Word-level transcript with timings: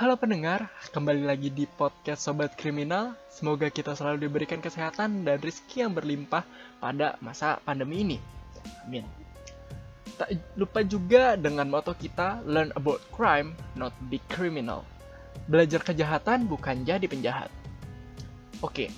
Halo 0.00 0.16
pendengar, 0.16 0.72
kembali 0.96 1.28
lagi 1.28 1.52
di 1.52 1.68
podcast 1.68 2.24
Sobat 2.24 2.56
Kriminal. 2.56 3.12
Semoga 3.28 3.68
kita 3.68 3.92
selalu 3.92 4.32
diberikan 4.32 4.56
kesehatan 4.56 5.28
dan 5.28 5.36
rezeki 5.36 5.84
yang 5.84 5.92
berlimpah 5.92 6.40
pada 6.80 7.20
masa 7.20 7.60
pandemi 7.68 8.00
ini. 8.00 8.18
Amin. 8.88 9.04
Tak 10.16 10.56
lupa 10.56 10.80
juga 10.88 11.36
dengan 11.36 11.68
moto 11.68 11.92
kita, 11.92 12.40
learn 12.48 12.72
about 12.80 13.04
crime, 13.12 13.52
not 13.76 13.92
be 14.08 14.16
criminal. 14.32 14.88
Belajar 15.52 15.84
kejahatan 15.84 16.48
bukan 16.48 16.80
jadi 16.80 17.04
penjahat. 17.04 17.52
Oke, 18.64 18.88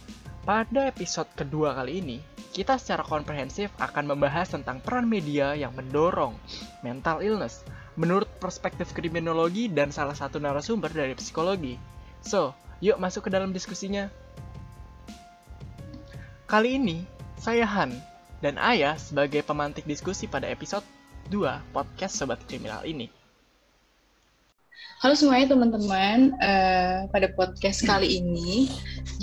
pada 0.46 0.87
episode 0.87 1.27
kedua 1.34 1.75
kali 1.75 1.98
ini, 1.98 2.23
kita 2.55 2.79
secara 2.79 3.03
komprehensif 3.03 3.75
akan 3.82 4.07
membahas 4.07 4.55
tentang 4.55 4.79
peran 4.79 5.11
media 5.11 5.59
yang 5.59 5.75
mendorong 5.75 6.39
mental 6.87 7.19
illness 7.27 7.66
menurut 7.96 8.29
perspektif 8.40 8.96
kriminologi 8.96 9.69
dan 9.69 9.92
salah 9.92 10.16
satu 10.16 10.41
narasumber 10.41 10.88
dari 10.88 11.12
psikologi. 11.12 11.77
So, 12.24 12.56
yuk 12.80 12.96
masuk 12.96 13.28
ke 13.28 13.30
dalam 13.33 13.52
diskusinya. 13.52 14.09
Kali 16.48 16.77
ini, 16.77 17.05
saya 17.41 17.64
Han 17.64 17.97
dan 18.45 18.56
Ayah 18.60 18.97
sebagai 18.97 19.41
pemantik 19.45 19.84
diskusi 19.88 20.28
pada 20.28 20.48
episode 20.48 20.84
2 21.33 21.73
podcast 21.73 22.16
Sobat 22.19 22.41
Kriminal 22.48 22.84
ini. 22.84 23.09
Halo 25.02 25.19
semuanya 25.19 25.59
teman-teman, 25.59 26.30
uh, 26.38 27.11
pada 27.11 27.27
podcast 27.34 27.83
kali 27.83 28.22
ini 28.22 28.70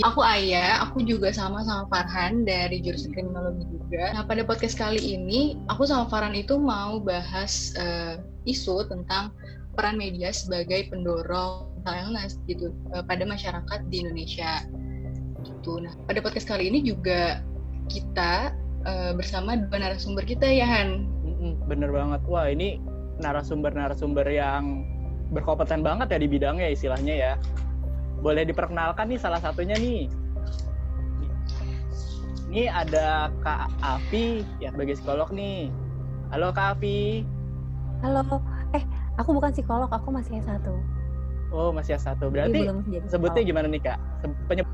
aku 0.04 0.20
Ayah, 0.20 0.84
aku 0.84 1.08
juga 1.08 1.32
sama 1.32 1.64
sama 1.64 1.88
Farhan 1.88 2.44
dari 2.44 2.84
jurusan 2.84 3.16
kriminologi 3.16 3.64
juga. 3.64 4.12
Nah 4.12 4.28
pada 4.28 4.44
podcast 4.44 4.76
kali 4.76 5.00
ini 5.00 5.56
aku 5.72 5.88
sama 5.88 6.12
Farhan 6.12 6.36
itu 6.36 6.60
mau 6.60 7.00
bahas 7.00 7.72
uh, 7.80 8.20
isu 8.50 8.90
tentang 8.90 9.32
peran 9.78 9.96
media 9.96 10.34
sebagai 10.34 10.90
pendorong 10.90 11.70
illness 11.88 12.38
gitu 12.46 12.76
uh, 12.94 13.02
pada 13.02 13.26
masyarakat 13.26 13.80
di 13.90 14.06
Indonesia. 14.06 14.66
Gitu. 15.42 15.82
Nah 15.82 15.94
pada 16.06 16.20
podcast 16.22 16.46
kali 16.46 16.70
ini 16.70 16.86
juga 16.86 17.42
kita 17.90 18.54
uh, 18.86 19.12
bersama 19.18 19.58
dua 19.58 19.90
narasumber 19.90 20.22
kita 20.28 20.46
ya 20.46 20.68
Han. 20.68 21.08
Bener 21.66 21.90
banget, 21.90 22.22
wah 22.28 22.46
ini 22.46 22.78
narasumber-narasumber 23.24 24.28
yang 24.28 24.86
berkompeten 25.32 25.82
banget 25.82 26.14
ya 26.14 26.20
di 26.20 26.28
bidangnya 26.28 26.68
istilahnya 26.70 27.16
ya. 27.16 27.34
Boleh 28.20 28.44
diperkenalkan 28.44 29.08
nih 29.10 29.20
salah 29.22 29.40
satunya 29.40 29.80
nih. 29.80 30.12
Ini 32.50 32.66
ada 32.66 33.30
Kak 33.46 33.70
Afi 33.80 34.42
yang 34.58 34.74
sebagai 34.74 34.98
psikolog 34.98 35.30
nih. 35.30 35.70
Halo 36.34 36.50
Kak 36.50 36.78
Afi. 36.78 37.24
Halo. 38.00 38.24
Eh, 38.72 38.84
aku 39.20 39.36
bukan 39.36 39.52
psikolog, 39.52 39.92
aku 39.92 40.08
masih 40.08 40.40
S1. 40.40 40.64
Oh, 41.52 41.76
masih 41.76 42.00
S1. 42.00 42.16
Berarti 42.32 42.64
sebutnya 43.12 43.42
gimana 43.44 43.68
nih 43.68 43.82
Kak? 43.84 44.00
Penyeb 44.48 44.68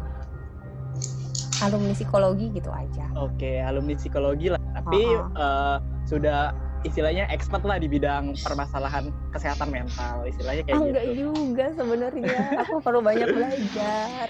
alumni 1.64 1.96
psikologi 1.96 2.52
gitu 2.54 2.70
aja. 2.70 3.06
Oke, 3.18 3.64
alumni 3.64 3.96
psikologi 3.98 4.54
lah. 4.54 4.62
Tapi 4.78 5.02
oh, 5.10 5.26
oh. 5.26 5.40
Uh, 5.40 5.78
sudah 6.06 6.54
istilahnya 6.86 7.26
expert 7.34 7.66
lah 7.66 7.82
di 7.82 7.90
bidang 7.90 8.38
permasalahan 8.46 9.10
kesehatan 9.34 9.74
mental 9.74 10.22
istilahnya 10.30 10.62
kayak 10.62 10.78
oh, 10.78 10.86
gitu. 10.86 10.94
Enggak 10.94 11.08
juga 11.18 11.66
sebenarnya, 11.74 12.38
aku 12.62 12.78
perlu 12.86 13.02
banyak 13.02 13.28
belajar. 13.34 14.28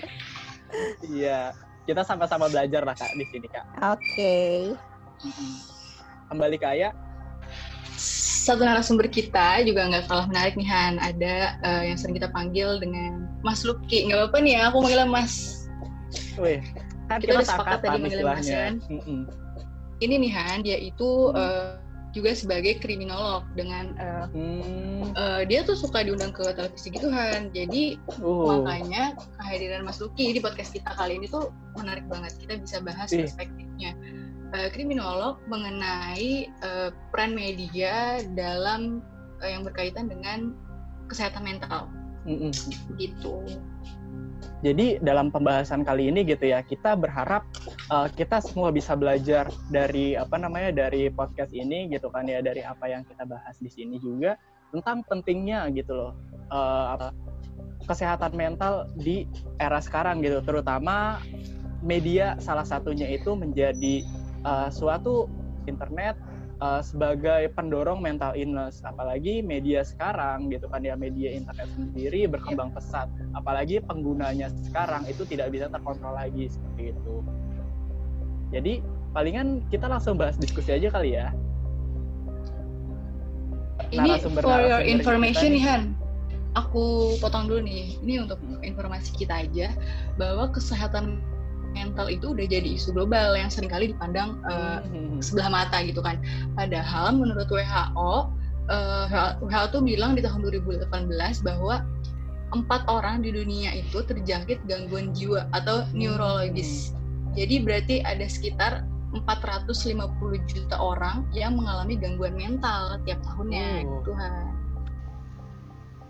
iya, 1.04 1.52
kita 1.84 2.08
sama-sama 2.08 2.48
belajar 2.48 2.88
lah 2.88 2.96
kak 2.96 3.12
di 3.20 3.26
sini 3.28 3.48
kak. 3.52 3.66
Oke. 3.92 4.00
Okay. 4.00 4.56
Kembali 6.32 6.56
ke 6.56 6.68
Ayah. 6.72 7.05
Satu 8.46 8.62
narasumber 8.62 9.10
kita 9.10 9.64
juga 9.66 9.90
nggak 9.90 10.06
kalah 10.12 10.28
menarik 10.30 10.54
nih 10.60 10.68
Han. 10.70 10.96
Ada 11.02 11.36
uh, 11.66 11.84
yang 11.88 11.98
sering 11.98 12.16
kita 12.16 12.30
panggil 12.30 12.78
dengan 12.78 13.26
Mas 13.42 13.66
Luki. 13.66 14.06
Nggak 14.08 14.30
apa-apa 14.30 14.38
nih 14.44 14.54
ya, 14.56 14.62
aku 14.70 14.78
manggilnya 14.86 15.10
Mas. 15.10 15.34
Wih, 16.40 16.62
kan 17.10 17.18
kita, 17.20 17.36
kita 17.36 17.42
udah 17.42 17.48
sepakat 17.48 17.80
tadi 17.82 17.98
manggilnya 18.00 18.28
Mas 18.28 18.48
kan. 18.48 18.74
Mm 18.88 19.02
-mm. 19.02 19.22
Ini 20.04 20.14
nih 20.28 20.32
Han, 20.36 20.58
dia 20.68 20.78
itu 20.78 21.10
mm. 21.32 21.40
uh, 21.40 21.74
juga 22.16 22.32
sebagai 22.32 22.80
kriminolog 22.80 23.44
dengan 23.60 23.92
uh, 24.00 24.26
hmm. 24.32 25.12
uh, 25.20 25.42
dia 25.44 25.68
tuh 25.68 25.76
suka 25.76 26.00
diundang 26.00 26.32
ke 26.32 26.48
televisi 26.56 26.88
gitu 26.88 27.12
kan 27.12 27.52
jadi 27.52 28.00
uh. 28.24 28.64
makanya 28.64 29.20
kehadiran 29.36 29.84
Mas 29.84 30.00
Luki 30.00 30.32
di 30.32 30.40
podcast 30.40 30.72
kita 30.72 30.96
kali 30.96 31.20
ini 31.20 31.28
tuh 31.28 31.52
menarik 31.76 32.08
banget 32.08 32.32
kita 32.40 32.56
bisa 32.56 32.80
bahas 32.80 33.12
Ih. 33.12 33.28
perspektifnya 33.28 33.92
uh, 34.54 34.70
kriminolog 34.70 35.42
mengenai 35.50 36.52
uh, 36.62 36.90
peran 37.10 37.34
media 37.34 38.22
dalam 38.38 39.02
uh, 39.42 39.50
yang 39.50 39.66
berkaitan 39.66 40.12
dengan 40.12 40.54
kesehatan 41.10 41.46
mental. 41.46 41.90
Mm 42.26 42.50
-hmm. 42.50 42.54
gitu. 42.98 43.46
Jadi 44.66 44.98
dalam 44.98 45.30
pembahasan 45.30 45.86
kali 45.86 46.10
ini 46.10 46.26
gitu 46.26 46.50
ya, 46.50 46.66
kita 46.66 46.98
berharap 46.98 47.46
uh, 47.94 48.10
kita 48.10 48.42
semua 48.42 48.74
bisa 48.74 48.98
belajar 48.98 49.46
dari 49.70 50.18
apa 50.18 50.42
namanya 50.42 50.74
dari 50.74 51.14
podcast 51.14 51.54
ini 51.54 51.86
gitu 51.94 52.10
kan 52.10 52.26
ya 52.26 52.42
dari 52.42 52.66
apa 52.66 52.90
yang 52.90 53.06
kita 53.06 53.30
bahas 53.30 53.54
di 53.62 53.70
sini 53.70 54.02
juga 54.02 54.42
tentang 54.74 55.06
pentingnya 55.06 55.70
gitu 55.70 55.94
loh 55.94 56.12
uh, 56.50 56.98
apa 56.98 57.08
kesehatan 57.86 58.34
mental 58.34 58.90
di 58.98 59.30
era 59.62 59.78
sekarang 59.78 60.26
gitu, 60.26 60.42
terutama 60.42 61.22
media 61.86 62.34
salah 62.42 62.66
satunya 62.66 63.06
itu 63.14 63.38
menjadi 63.38 64.02
uh, 64.46 64.70
suatu 64.70 65.28
internet 65.66 66.16
uh, 66.62 66.80
sebagai 66.80 67.52
pendorong 67.58 68.00
mental 68.00 68.38
illness. 68.38 68.86
Apalagi 68.86 69.42
media 69.42 69.82
sekarang 69.82 70.48
gitu 70.54 70.70
kan 70.70 70.86
ya 70.86 70.94
media 70.96 71.34
internet 71.34 71.68
sendiri 71.76 72.30
berkembang 72.30 72.72
pesat. 72.72 73.10
Apalagi 73.36 73.82
penggunanya 73.84 74.54
sekarang 74.70 75.04
itu 75.10 75.26
tidak 75.28 75.52
bisa 75.52 75.68
terkontrol 75.68 76.16
lagi 76.16 76.48
seperti 76.48 76.94
itu. 76.96 77.16
Jadi 78.54 78.74
palingan 79.12 79.66
kita 79.74 79.90
langsung 79.90 80.16
bahas 80.16 80.38
diskusi 80.38 80.72
aja 80.72 80.88
kali 80.94 81.18
ya. 81.18 81.34
Ini 83.92 84.24
for 84.24 84.62
your 84.64 84.84
information 84.86 85.52
nih 85.52 85.64
Han. 85.68 85.84
Aku 86.56 87.16
potong 87.20 87.52
dulu 87.52 87.68
nih. 87.68 88.00
Ini 88.00 88.24
untuk 88.24 88.40
informasi 88.64 89.12
kita 89.20 89.44
aja 89.44 89.76
bahwa 90.16 90.48
kesehatan 90.56 91.20
mental 91.76 92.08
itu 92.08 92.32
udah 92.32 92.48
jadi 92.48 92.80
isu 92.80 92.96
global 92.96 93.36
yang 93.36 93.52
sering 93.52 93.68
kali 93.68 93.92
dipandang 93.92 94.40
uh, 94.48 94.80
sebelah 95.20 95.52
mata 95.52 95.84
gitu 95.84 96.00
kan. 96.00 96.18
Padahal 96.56 97.20
menurut 97.20 97.52
WHO, 97.52 98.14
uh, 98.72 99.06
eh, 99.12 99.32
WHO 99.44 99.66
tuh 99.76 99.82
bilang 99.84 100.16
di 100.16 100.24
tahun 100.24 100.40
2018 100.42 100.88
bahwa 101.44 101.84
empat 102.56 102.88
orang 102.88 103.20
di 103.20 103.36
dunia 103.36 103.76
itu 103.76 104.00
terjangkit 104.00 104.64
gangguan 104.66 105.12
jiwa 105.12 105.52
atau 105.52 105.84
neurologis. 105.92 106.96
Jadi 107.36 107.60
berarti 107.60 107.96
ada 108.08 108.24
sekitar 108.24 108.88
450 109.12 109.92
juta 110.48 110.76
orang 110.80 111.28
yang 111.36 111.60
mengalami 111.60 112.00
gangguan 112.00 112.36
mental 112.36 113.00
tiap 113.04 113.20
tahunnya 113.24 113.84
oh. 113.84 114.04
Tuhan. 114.08 114.55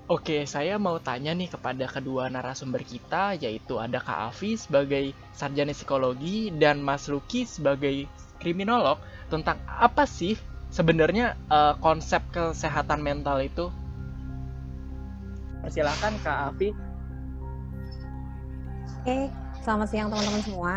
Oke, 0.05 0.45
saya 0.45 0.77
mau 0.77 1.01
tanya 1.01 1.33
nih 1.33 1.49
kepada 1.49 1.89
kedua 1.89 2.29
narasumber 2.29 2.85
kita, 2.85 3.33
yaitu 3.41 3.81
ada 3.81 3.97
Kak 3.97 4.29
Afi 4.29 4.53
sebagai 4.53 5.17
sarjana 5.33 5.73
psikologi 5.73 6.53
dan 6.53 6.77
Mas 6.77 7.09
Luki 7.09 7.41
sebagai 7.41 8.05
kriminolog, 8.37 9.01
tentang 9.33 9.57
apa 9.65 10.05
sih 10.05 10.37
sebenarnya 10.69 11.33
uh, 11.49 11.73
konsep 11.81 12.21
kesehatan 12.29 13.01
mental 13.01 13.41
itu? 13.41 13.73
Persilahkan 15.65 16.13
Kak 16.21 16.53
Afi. 16.53 16.69
Oke, 19.01 19.17
selamat 19.65 19.87
siang 19.89 20.13
teman-teman 20.13 20.41
semua. 20.45 20.73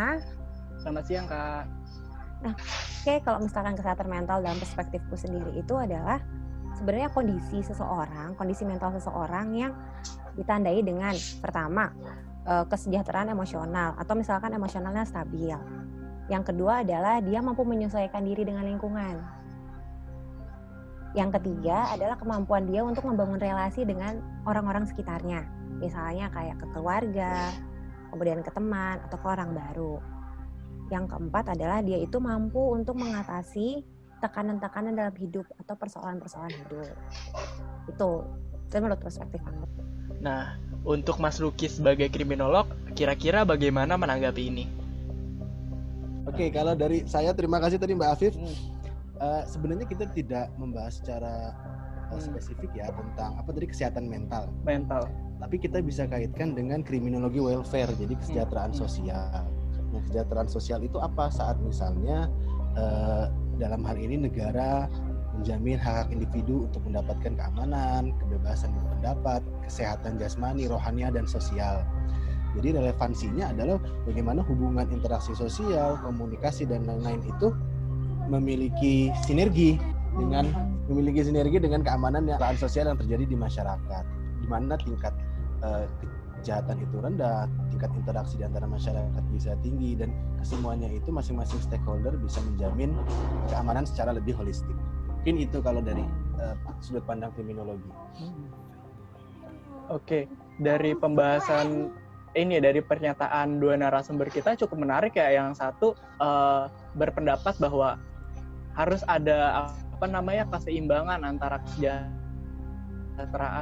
Selamat 0.81 1.05
siang 1.05 1.27
Kak. 1.28 1.69
Nah, 2.49 2.55
oke 3.05 3.15
kalau 3.28 3.44
misalkan 3.44 3.77
kesehatan 3.77 4.09
mental 4.09 4.41
dalam 4.41 4.56
perspektifku 4.56 5.21
sendiri 5.21 5.53
itu 5.53 5.77
adalah 5.77 6.17
sebenarnya 6.78 7.11
kondisi 7.11 7.58
seseorang, 7.67 8.38
kondisi 8.38 8.62
mental 8.62 8.94
seseorang 8.94 9.47
yang 9.58 9.73
ditandai 10.38 10.79
dengan 10.87 11.12
pertama 11.43 11.91
eh, 12.47 12.64
kesejahteraan 12.70 13.35
emosional 13.35 13.99
atau 13.99 14.14
misalkan 14.14 14.55
emosionalnya 14.55 15.02
stabil. 15.02 15.58
Yang 16.31 16.55
kedua 16.55 16.87
adalah 16.87 17.19
dia 17.19 17.43
mampu 17.43 17.67
menyesuaikan 17.67 18.23
diri 18.23 18.47
dengan 18.47 18.62
lingkungan. 18.62 19.19
Yang 21.17 21.41
ketiga 21.41 21.88
adalah 21.91 22.20
kemampuan 22.20 22.69
dia 22.69 22.85
untuk 22.85 23.08
membangun 23.08 23.41
relasi 23.41 23.82
dengan 23.82 24.20
orang-orang 24.44 24.85
sekitarnya. 24.85 25.43
Misalnya 25.81 26.29
kayak 26.29 26.61
ke 26.61 26.67
keluarga, 26.76 27.49
kemudian 28.12 28.44
ke 28.44 28.52
teman 28.52 29.00
atau 29.08 29.17
ke 29.17 29.26
orang 29.26 29.56
baru. 29.56 29.99
Yang 30.93 31.17
keempat 31.17 31.56
adalah 31.56 31.81
dia 31.81 31.97
itu 31.97 32.20
mampu 32.20 32.61
untuk 32.76 33.00
mengatasi 33.00 33.85
tekanan-tekanan 34.19 34.94
dalam 34.94 35.15
hidup 35.19 35.47
atau 35.62 35.75
persoalan-persoalan 35.79 36.53
hidup. 36.53 36.94
Itu 37.91 38.26
saya 38.69 38.81
menurut 38.85 39.00
perspektif 39.00 39.41
aku. 39.43 39.65
Nah, 40.19 40.59
untuk 40.82 41.23
Mas 41.23 41.38
Luki 41.38 41.70
sebagai 41.70 42.11
kriminolog, 42.11 42.67
kira-kira 42.99 43.47
bagaimana 43.47 43.94
menanggapi 43.94 44.43
ini? 44.50 44.67
Oke, 46.29 46.53
kalau 46.53 46.76
dari 46.76 47.09
saya 47.09 47.32
terima 47.32 47.56
kasih 47.62 47.81
tadi 47.81 47.97
Mbak 47.97 48.11
Afif. 48.12 48.35
Hmm. 48.37 48.56
Uh, 49.19 49.43
sebenarnya 49.50 49.82
kita 49.88 50.06
tidak 50.15 50.47
membahas 50.61 51.03
secara 51.03 51.50
uh, 52.14 52.21
spesifik 52.23 52.71
ya 52.79 52.87
tentang 52.94 53.35
apa 53.35 53.50
tadi 53.50 53.67
kesehatan 53.67 54.06
mental. 54.06 54.47
Mental. 54.62 55.11
tapi 55.38 55.55
kita 55.55 55.79
bisa 55.79 56.03
kaitkan 56.11 56.59
dengan 56.59 56.82
kriminologi 56.82 57.38
welfare, 57.38 57.94
jadi 57.94 58.11
kesejahteraan 58.19 58.75
hmm. 58.75 58.82
sosial. 58.82 59.47
Nah, 59.94 60.00
kesejahteraan 60.03 60.50
sosial 60.50 60.82
itu 60.82 60.99
apa? 60.99 61.31
Saat 61.31 61.62
misalnya 61.62 62.26
eh, 62.75 63.26
dalam 63.58 63.82
hal 63.84 63.99
ini 63.99 64.16
negara 64.31 64.87
menjamin 65.38 65.78
hak, 65.78 65.94
hak 65.94 66.08
individu 66.10 66.66
untuk 66.66 66.82
mendapatkan 66.82 67.38
keamanan, 67.38 68.10
kebebasan 68.19 68.75
berpendapat, 68.75 69.40
kesehatan 69.62 70.19
jasmani, 70.19 70.66
rohania, 70.66 71.14
dan 71.14 71.31
sosial. 71.31 71.87
Jadi 72.58 72.75
relevansinya 72.75 73.55
adalah 73.55 73.78
bagaimana 74.08 74.43
hubungan 74.43 74.88
interaksi 74.90 75.37
sosial, 75.37 76.00
komunikasi, 76.02 76.66
dan 76.66 76.88
lain-lain 76.88 77.22
itu 77.22 77.55
memiliki 78.26 79.14
sinergi 79.22 79.78
dengan 80.16 80.49
memiliki 80.88 81.22
sinergi 81.22 81.61
dengan 81.61 81.84
keamanan 81.84 82.25
yang 82.25 82.40
sosial 82.56 82.90
yang 82.90 82.99
terjadi 82.99 83.28
di 83.28 83.37
masyarakat, 83.37 84.04
di 84.40 84.46
mana 84.49 84.75
tingkat 84.81 85.12
uh, 85.61 85.84
kejahatan 86.40 86.79
itu 86.81 86.96
rendah, 86.99 87.50
tingkat 87.70 87.90
interaksi 87.99 88.35
di 88.38 88.44
antara 88.46 88.64
masyarakat 88.64 89.25
bisa 89.35 89.55
tinggi, 89.61 89.99
dan 89.99 90.14
kesemuanya 90.38 90.88
itu 90.88 91.11
masing-masing 91.11 91.58
stakeholder 91.58 92.14
bisa 92.19 92.38
menjamin 92.46 92.94
keamanan 93.50 93.85
secara 93.85 94.14
lebih 94.14 94.35
holistik. 94.38 94.75
Mungkin 95.20 95.35
itu 95.44 95.58
kalau 95.61 95.82
dari 95.82 96.06
uh, 96.38 96.55
sudut 96.79 97.02
pandang 97.05 97.35
kriminologi. 97.35 97.90
Oke, 99.90 100.29
dari 100.61 100.93
pembahasan 100.94 101.90
ini 102.37 102.61
dari 102.61 102.79
pernyataan 102.85 103.58
dua 103.58 103.75
narasumber 103.75 104.31
kita 104.31 104.55
cukup 104.55 104.85
menarik 104.85 105.17
ya. 105.17 105.32
Yang 105.32 105.64
satu 105.64 105.99
uh, 106.23 106.70
berpendapat 106.94 107.56
bahwa 107.58 107.99
harus 108.79 109.02
ada 109.11 109.67
apa 109.99 110.06
namanya 110.06 110.46
keseimbangan 110.55 111.26
antara 111.26 111.58
kesejahteraan 111.67 112.27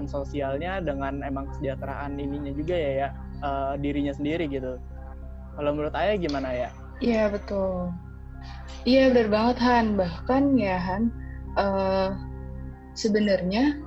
sosialnya 0.08 0.84
dengan 0.84 1.24
emang 1.24 1.48
kesejahteraan 1.54 2.20
ininya 2.20 2.52
juga 2.52 2.76
ya 2.76 2.90
ya 3.06 3.08
uh, 3.40 3.74
dirinya 3.80 4.12
sendiri 4.12 4.48
gitu. 4.50 4.76
Kalau 5.56 5.70
menurut 5.72 5.96
Ayah 5.96 6.20
gimana 6.20 6.52
ya? 6.52 6.68
Iya 7.00 7.32
betul. 7.32 7.92
Iya 8.84 9.10
benar 9.10 9.28
banget 9.32 9.56
Han. 9.64 9.86
Bahkan 9.96 10.42
ya 10.60 10.76
Han, 10.78 11.02
uh, 11.56 12.10
sebenarnya 12.92 13.80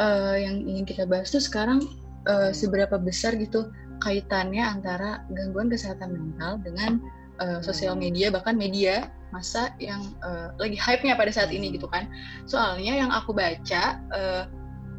uh, 0.00 0.36
yang 0.36 0.64
ingin 0.64 0.84
kita 0.88 1.04
bahas 1.04 1.30
tuh 1.30 1.40
sekarang 1.40 1.84
uh, 2.28 2.50
seberapa 2.50 2.96
besar 2.96 3.36
gitu 3.36 3.70
kaitannya 4.02 4.64
antara 4.64 5.22
gangguan 5.30 5.70
kesehatan 5.70 6.10
mental 6.16 6.58
dengan 6.64 6.98
uh, 7.38 7.62
sosial 7.62 7.94
media 7.94 8.34
bahkan 8.34 8.58
media 8.58 9.08
masa 9.32 9.72
yang 9.80 10.02
uh, 10.20 10.52
lagi 10.60 10.76
hype-nya 10.76 11.16
pada 11.16 11.32
saat 11.32 11.48
ini 11.48 11.72
gitu 11.72 11.88
kan. 11.88 12.10
Soalnya 12.44 13.06
yang 13.06 13.10
aku 13.14 13.32
baca 13.32 13.96
uh, 14.12 14.44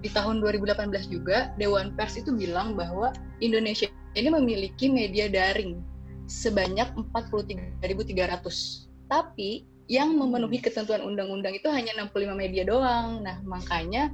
di 0.03 0.11
tahun 0.11 0.43
2018 0.43 0.91
juga 1.07 1.55
Dewan 1.55 1.95
Pers 1.95 2.19
itu 2.19 2.35
bilang 2.35 2.75
bahwa 2.75 3.15
Indonesia 3.39 3.87
ini 4.19 4.29
memiliki 4.29 4.91
media 4.91 5.31
daring 5.31 5.79
sebanyak 6.27 6.91
43.300. 7.15 7.81
Tapi 9.07 9.63
yang 9.91 10.15
memenuhi 10.15 10.63
ketentuan 10.63 11.03
undang-undang 11.03 11.55
itu 11.55 11.67
hanya 11.71 11.95
65 11.95 12.35
media 12.35 12.63
doang. 12.67 13.23
Nah, 13.23 13.39
makanya 13.43 14.11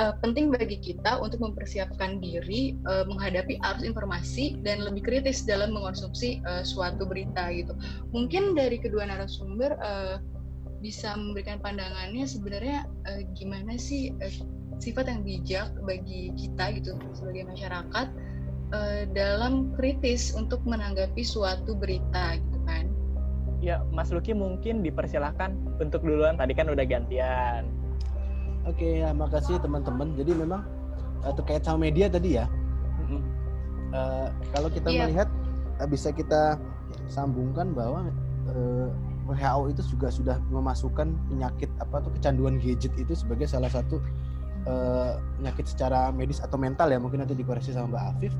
uh, 0.00 0.16
penting 0.20 0.52
bagi 0.52 0.76
kita 0.76 1.20
untuk 1.20 1.40
mempersiapkan 1.40 2.20
diri 2.20 2.76
uh, 2.84 3.08
menghadapi 3.08 3.56
arus 3.60 3.84
informasi 3.84 4.60
dan 4.60 4.84
lebih 4.84 5.04
kritis 5.04 5.44
dalam 5.44 5.72
mengonsumsi 5.72 6.44
uh, 6.44 6.64
suatu 6.64 7.08
berita 7.08 7.48
gitu. 7.52 7.72
Mungkin 8.12 8.52
dari 8.56 8.76
kedua 8.76 9.08
narasumber 9.08 9.76
uh, 9.80 10.16
bisa 10.80 11.12
memberikan 11.16 11.60
pandangannya 11.60 12.24
sebenarnya 12.24 12.88
uh, 13.08 13.20
gimana 13.36 13.76
sih 13.76 14.12
uh, 14.20 14.59
sifat 14.80 15.12
yang 15.12 15.20
bijak 15.22 15.68
bagi 15.84 16.32
kita 16.34 16.80
gitu 16.80 16.96
sebagai 17.12 17.46
masyarakat 17.52 18.06
uh, 18.72 19.02
dalam 19.12 19.70
kritis 19.76 20.32
untuk 20.32 20.64
menanggapi 20.64 21.20
suatu 21.20 21.76
berita 21.76 22.40
gitu 22.40 22.58
kan. 22.64 22.88
Ya, 23.60 23.84
Mas 23.92 24.08
Luki 24.08 24.32
mungkin 24.32 24.80
dipersilahkan 24.80 25.52
untuk 25.76 26.00
duluan. 26.00 26.40
Tadi 26.40 26.56
kan 26.56 26.72
udah 26.72 26.84
gantian. 26.88 27.68
Oke, 28.64 29.04
ya 29.04 29.12
makasih 29.12 29.60
teman-teman. 29.60 30.16
Jadi 30.16 30.32
memang 30.32 30.64
uh, 31.28 31.32
terkait 31.36 31.60
sama 31.60 31.92
media 31.92 32.08
tadi 32.08 32.40
ya. 32.40 32.48
Uh, 33.90 34.30
kalau 34.54 34.70
kita 34.70 34.88
yeah. 34.88 35.04
melihat 35.04 35.28
uh, 35.82 35.88
bisa 35.90 36.14
kita 36.14 36.54
sambungkan 37.10 37.74
bahwa 37.74 38.06
uh, 38.54 38.88
WHO 39.30 39.74
itu 39.74 39.82
juga 39.94 40.08
sudah 40.10 40.36
memasukkan 40.50 41.10
penyakit 41.30 41.70
apa 41.78 42.02
tuh 42.02 42.10
kecanduan 42.18 42.58
gadget 42.58 42.90
itu 42.98 43.14
sebagai 43.14 43.46
salah 43.46 43.70
satu 43.70 44.02
uh, 44.66 45.20
penyakit 45.40 45.68
secara 45.68 46.10
medis 46.10 46.42
atau 46.42 46.56
mental 46.60 46.90
ya 46.90 46.98
mungkin 46.98 47.22
nanti 47.24 47.36
dikoreksi 47.36 47.72
sama 47.72 47.96
Mbak 47.96 48.04
Afif. 48.16 48.32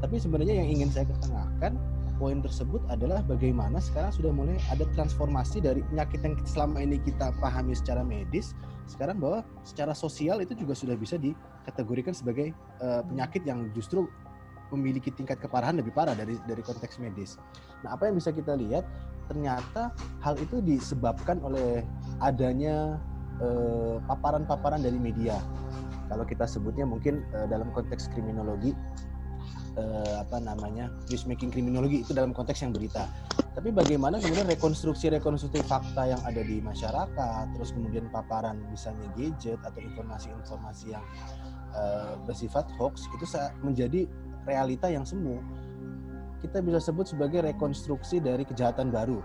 Tapi 0.00 0.16
sebenarnya 0.16 0.64
yang 0.64 0.68
ingin 0.80 0.88
saya 0.88 1.04
ketengahkan 1.06 1.76
poin 2.20 2.44
tersebut 2.44 2.84
adalah 2.92 3.24
bagaimana 3.24 3.80
sekarang 3.80 4.12
sudah 4.12 4.28
mulai 4.28 4.60
ada 4.68 4.84
transformasi 4.92 5.64
dari 5.64 5.80
penyakit 5.88 6.20
yang 6.20 6.36
selama 6.44 6.84
ini 6.84 7.00
kita 7.00 7.32
pahami 7.40 7.72
secara 7.72 8.04
medis 8.04 8.52
sekarang 8.84 9.16
bahwa 9.22 9.40
secara 9.64 9.96
sosial 9.96 10.42
itu 10.44 10.52
juga 10.52 10.76
sudah 10.76 10.98
bisa 10.98 11.16
dikategorikan 11.16 12.12
sebagai 12.12 12.52
uh, 12.82 13.06
penyakit 13.06 13.46
yang 13.46 13.72
justru 13.72 14.10
memiliki 14.74 15.10
tingkat 15.10 15.38
keparahan 15.42 15.78
lebih 15.78 15.90
parah 15.90 16.14
dari 16.14 16.38
dari 16.46 16.62
konteks 16.62 17.02
medis. 17.02 17.38
Nah, 17.82 17.94
apa 17.98 18.06
yang 18.06 18.18
bisa 18.18 18.30
kita 18.30 18.54
lihat 18.54 18.86
ternyata 19.26 19.94
hal 20.22 20.34
itu 20.38 20.58
disebabkan 20.62 21.38
oleh 21.42 21.86
adanya 22.18 22.98
eh, 22.98 23.09
paparan-paparan 24.04 24.80
uh, 24.80 24.84
dari 24.84 24.98
media. 25.00 25.40
Kalau 26.10 26.26
kita 26.26 26.44
sebutnya 26.44 26.84
mungkin 26.84 27.22
uh, 27.32 27.46
dalam 27.46 27.70
konteks 27.70 28.10
kriminologi 28.12 28.74
uh, 29.78 30.22
apa 30.22 30.42
namanya 30.42 30.90
newsmaking 31.08 31.52
kriminologi 31.52 32.02
itu 32.02 32.12
dalam 32.12 32.34
konteks 32.34 32.62
yang 32.64 32.74
berita. 32.74 33.06
Tapi 33.50 33.74
bagaimana 33.74 34.22
kemudian 34.22 34.46
rekonstruksi-rekonstruksi 34.46 35.66
fakta 35.66 36.06
yang 36.06 36.22
ada 36.22 36.38
di 36.38 36.62
masyarakat, 36.62 37.44
terus 37.58 37.74
kemudian 37.74 38.06
paparan 38.14 38.62
misalnya 38.70 39.10
gadget 39.18 39.58
atau 39.66 39.80
informasi-informasi 39.82 40.94
yang 40.94 41.04
uh, 41.74 42.14
bersifat 42.24 42.70
hoax 42.78 43.10
itu 43.10 43.26
menjadi 43.66 44.06
realita 44.46 44.86
yang 44.86 45.02
semu. 45.02 45.42
Kita 46.40 46.64
bisa 46.64 46.80
sebut 46.80 47.10
sebagai 47.10 47.44
rekonstruksi 47.44 48.22
dari 48.22 48.48
kejahatan 48.48 48.88
baru. 48.88 49.20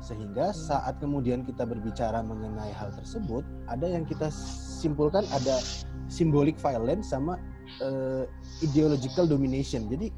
Sehingga 0.00 0.56
saat 0.56 0.96
kemudian 0.98 1.44
kita 1.44 1.68
berbicara 1.68 2.24
mengenai 2.24 2.72
hal 2.72 2.90
tersebut, 2.96 3.44
ada 3.68 3.84
yang 3.84 4.08
kita 4.08 4.32
simpulkan 4.80 5.24
ada 5.30 5.60
symbolic 6.08 6.56
violence 6.58 7.12
sama 7.12 7.36
uh, 7.84 8.24
ideological 8.64 9.28
domination. 9.28 9.86
Jadi 9.92 10.08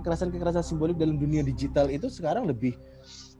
kekerasan-kekerasan 0.00 0.64
simbolik 0.64 0.96
dalam 0.96 1.20
dunia 1.20 1.44
digital 1.44 1.88
itu 1.92 2.08
sekarang 2.08 2.48
lebih 2.48 2.76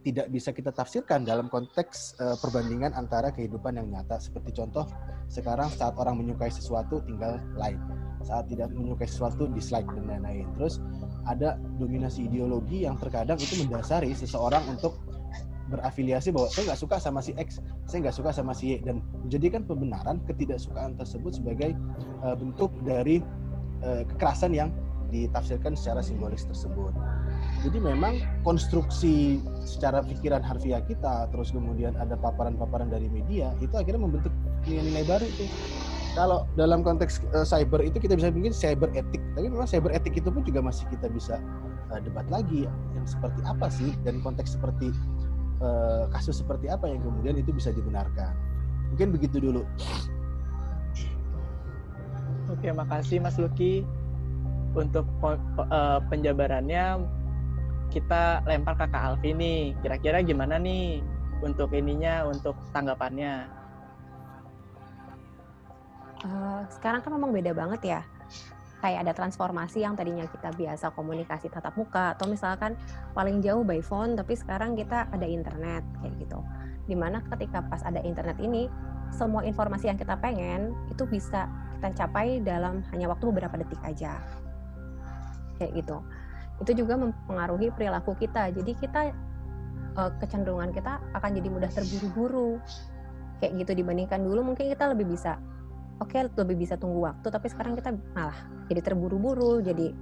tidak 0.00 0.33
bisa 0.33 0.49
kita 0.57 0.73
tafsirkan 0.73 1.28
dalam 1.28 1.52
konteks 1.52 2.16
uh, 2.21 2.37
perbandingan 2.40 2.97
antara 2.97 3.28
kehidupan 3.28 3.76
yang 3.76 3.88
nyata. 3.92 4.16
Seperti 4.16 4.57
contoh 4.57 4.88
sekarang 5.28 5.69
saat 5.76 5.92
orang 6.00 6.16
menyukai 6.16 6.49
sesuatu 6.49 7.04
tinggal 7.04 7.37
like, 7.61 7.76
saat 8.25 8.49
tidak 8.49 8.73
menyukai 8.73 9.04
sesuatu 9.04 9.45
dislike 9.52 9.85
dan 9.92 10.09
lain-lain. 10.09 10.49
Terus 10.57 10.80
ada 11.28 11.61
dominasi 11.76 12.33
ideologi 12.33 12.88
yang 12.88 12.97
terkadang 12.97 13.37
itu 13.37 13.61
mendasari 13.61 14.16
seseorang 14.16 14.64
untuk 14.73 14.97
berafiliasi 15.71 16.35
bahwa 16.35 16.50
saya 16.50 16.75
nggak 16.75 16.81
suka 16.83 16.97
sama 16.99 17.21
si 17.23 17.33
X, 17.39 17.62
saya 17.87 18.09
nggak 18.09 18.17
suka 18.19 18.31
sama 18.35 18.53
si 18.53 18.77
Y 18.77 18.83
dan 18.83 19.00
menjadikan 19.23 19.62
pembenaran 19.62 20.19
ketidaksukaan 20.27 20.99
tersebut 20.99 21.39
sebagai 21.39 21.79
uh, 22.27 22.35
bentuk 22.35 22.75
dari 22.83 23.23
uh, 23.87 24.03
kekerasan 24.11 24.53
yang 24.53 24.75
ditafsirkan 25.11 25.75
secara 25.75 26.00
simbolis 26.00 26.47
tersebut. 26.47 26.95
Jadi 27.67 27.79
memang 27.83 28.23
konstruksi 28.47 29.43
secara 29.67 30.00
pikiran 30.07 30.41
harfiah 30.41 30.81
kita, 30.87 31.29
terus 31.35 31.50
kemudian 31.50 31.99
ada 31.99 32.15
paparan-paparan 32.15 32.89
dari 32.89 33.11
media, 33.11 33.53
itu 33.59 33.75
akhirnya 33.75 34.07
membentuk 34.07 34.33
nilai-nilai 34.65 35.05
baru 35.05 35.27
itu. 35.27 35.45
Kalau 36.11 36.43
dalam 36.59 36.83
konteks 36.83 37.23
uh, 37.31 37.47
cyber 37.47 37.87
itu 37.87 38.03
kita 38.03 38.19
bisa 38.19 38.35
bikin 38.35 38.50
cyber 38.50 38.91
etik, 38.99 39.23
tapi 39.39 39.47
memang 39.47 39.69
cyber 39.71 39.95
etik 39.95 40.19
itu 40.19 40.27
pun 40.27 40.43
juga 40.43 40.59
masih 40.59 40.83
kita 40.91 41.07
bisa 41.07 41.39
uh, 41.95 42.00
debat 42.03 42.27
lagi 42.27 42.67
yang 42.67 43.07
seperti 43.07 43.39
apa 43.47 43.71
sih 43.71 43.95
dan 44.03 44.19
konteks 44.19 44.59
seperti 44.59 44.91
uh, 45.61 46.05
kasus 46.11 46.40
seperti 46.40 46.67
apa 46.69 46.88
yang 46.88 47.00
kemudian 47.00 47.37
itu 47.38 47.55
bisa 47.55 47.71
dibenarkan. 47.71 48.35
Mungkin 48.93 49.14
begitu 49.14 49.38
dulu. 49.38 49.62
Oke, 52.50 52.69
makasih 52.75 53.23
Mas 53.23 53.38
Luki. 53.38 53.87
Untuk 54.75 55.07
uh, 55.23 55.99
penjabarannya 56.11 57.02
kita 57.90 58.47
lempar 58.47 58.79
ke 58.79 58.87
Kak 58.90 59.02
Alfi 59.14 59.31
nih. 59.35 59.75
Kira-kira 59.83 60.23
gimana 60.23 60.59
nih 60.59 61.02
untuk 61.43 61.75
ininya, 61.75 62.26
untuk 62.26 62.55
tanggapannya? 62.71 63.50
Uh, 66.21 66.62
sekarang 66.69 67.00
kan 67.00 67.17
memang 67.17 67.33
beda 67.33 67.57
banget 67.57 67.81
ya 67.97 68.00
kayak 68.81 69.07
ada 69.07 69.13
transformasi 69.13 69.85
yang 69.85 69.95
tadinya 69.95 70.25
kita 70.25 70.51
biasa 70.57 70.93
komunikasi 70.97 71.53
tatap 71.53 71.77
muka 71.77 72.17
atau 72.17 72.27
misalkan 72.27 72.75
paling 73.13 73.45
jauh 73.45 73.61
by 73.61 73.85
phone 73.85 74.17
tapi 74.17 74.35
sekarang 74.35 74.73
kita 74.75 75.07
ada 75.13 75.27
internet 75.29 75.85
kayak 76.01 76.17
gitu. 76.17 76.41
Di 76.89 76.97
mana 76.97 77.21
ketika 77.37 77.61
pas 77.69 77.85
ada 77.85 78.01
internet 78.01 78.41
ini 78.41 78.67
semua 79.13 79.45
informasi 79.45 79.93
yang 79.93 79.99
kita 80.01 80.17
pengen 80.19 80.73
itu 80.89 81.05
bisa 81.05 81.47
tercapai 81.85 82.41
dalam 82.41 82.81
hanya 82.93 83.13
waktu 83.13 83.29
beberapa 83.29 83.61
detik 83.61 83.81
aja. 83.85 84.17
Kayak 85.61 85.85
gitu. 85.85 85.97
Itu 86.65 86.73
juga 86.85 86.97
mempengaruhi 86.97 87.73
perilaku 87.73 88.17
kita. 88.17 88.53
Jadi 88.53 88.73
kita 88.77 89.13
uh, 89.97 90.13
kecenderungan 90.21 90.73
kita 90.73 91.01
akan 91.17 91.31
jadi 91.37 91.49
mudah 91.53 91.71
terburu-buru. 91.73 92.57
Kayak 93.41 93.65
gitu 93.65 93.85
dibandingkan 93.85 94.21
dulu 94.21 94.53
mungkin 94.53 94.69
kita 94.69 94.93
lebih 94.93 95.09
bisa 95.09 95.41
oke 96.00 96.11
okay, 96.11 96.26
lebih 96.26 96.57
bisa 96.66 96.75
tunggu 96.80 97.04
waktu 97.04 97.28
tapi 97.30 97.47
sekarang 97.52 97.76
kita 97.76 97.95
malah 98.16 98.37
jadi 98.66 98.80
terburu-buru 98.80 99.61
jadi 99.61 99.92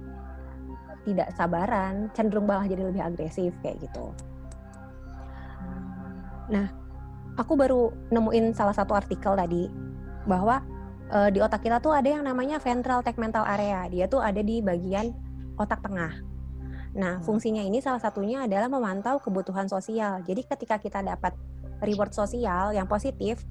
tidak 1.07 1.31
sabaran 1.35 2.11
cenderung 2.17 2.47
malah 2.47 2.65
jadi 2.65 2.87
lebih 2.87 3.03
agresif 3.03 3.53
kayak 3.61 3.79
gitu 3.83 4.11
nah 6.49 6.71
aku 7.37 7.53
baru 7.55 7.93
nemuin 8.09 8.51
salah 8.51 8.73
satu 8.73 8.97
artikel 8.97 9.37
tadi 9.37 9.69
bahwa 10.27 10.59
uh, 11.13 11.29
di 11.29 11.41
otak 11.41 11.65
kita 11.65 11.81
tuh 11.81 11.93
ada 11.93 12.07
yang 12.07 12.23
namanya 12.25 12.61
ventral 12.61 13.01
tegmental 13.01 13.43
area. 13.45 13.89
Dia 13.89 14.05
tuh 14.05 14.21
ada 14.21 14.39
di 14.39 14.61
bagian 14.61 15.11
otak 15.57 15.81
tengah. 15.83 16.13
Nah, 16.95 17.19
hmm. 17.19 17.25
fungsinya 17.25 17.61
ini 17.61 17.81
salah 17.81 18.01
satunya 18.01 18.45
adalah 18.45 18.69
memantau 18.69 19.21
kebutuhan 19.21 19.69
sosial. 19.69 20.21
Jadi 20.25 20.41
ketika 20.45 20.81
kita 20.81 21.05
dapat 21.05 21.33
reward 21.85 22.13
sosial 22.13 22.73
yang 22.73 22.89
positif, 22.89 23.43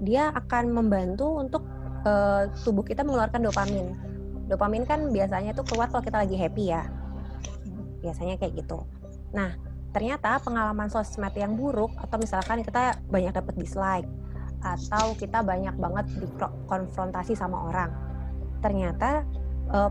dia 0.00 0.32
akan 0.32 0.72
membantu 0.72 1.28
untuk 1.36 1.62
uh, 2.06 2.48
tubuh 2.62 2.84
kita 2.86 3.02
mengeluarkan 3.02 3.42
dopamin. 3.42 3.96
Dopamin 4.46 4.84
kan 4.84 5.08
biasanya 5.10 5.56
tuh 5.56 5.64
keluar 5.66 5.88
kalau 5.88 6.04
kita 6.04 6.22
lagi 6.22 6.36
happy 6.36 6.64
ya. 6.70 6.86
Biasanya 8.02 8.36
kayak 8.36 8.58
gitu. 8.58 8.82
Nah, 9.32 9.54
ternyata 9.92 10.40
pengalaman 10.40 10.88
sosmed 10.88 11.36
yang 11.36 11.54
buruk 11.54 11.92
atau 12.00 12.16
misalkan 12.16 12.64
kita 12.64 12.96
banyak 13.12 13.32
dapat 13.32 13.54
dislike 13.60 14.08
atau 14.62 15.12
kita 15.18 15.42
banyak 15.42 15.74
banget 15.76 16.06
dikonfrontasi 16.22 17.34
sama 17.34 17.68
orang 17.68 17.90
ternyata 18.62 19.26
eh, 19.74 19.90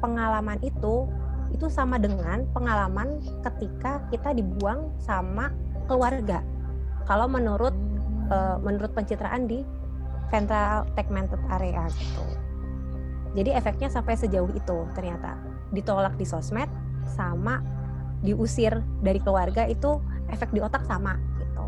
pengalaman 0.00 0.58
itu 0.64 1.04
itu 1.54 1.70
sama 1.70 2.00
dengan 2.00 2.42
pengalaman 2.50 3.22
ketika 3.44 4.02
kita 4.10 4.34
dibuang 4.34 4.90
sama 4.98 5.52
keluarga 5.86 6.40
kalau 7.04 7.28
menurut 7.28 7.76
eh, 8.32 8.56
menurut 8.64 8.90
pencitraan 8.96 9.46
di 9.46 9.62
ventral 10.32 10.88
tegmented 10.98 11.40
area 11.50 11.86
gitu 11.96 12.24
jadi 13.36 13.52
efeknya 13.52 13.92
sampai 13.92 14.16
sejauh 14.16 14.48
itu 14.56 14.78
ternyata 14.96 15.36
ditolak 15.70 16.16
di 16.16 16.24
sosmed 16.24 16.72
sama 17.04 17.60
diusir 18.24 18.80
dari 19.04 19.20
keluarga 19.20 19.68
itu 19.68 20.00
efek 20.32 20.50
di 20.56 20.60
otak 20.64 20.82
sama 20.88 21.20
gitu. 21.36 21.64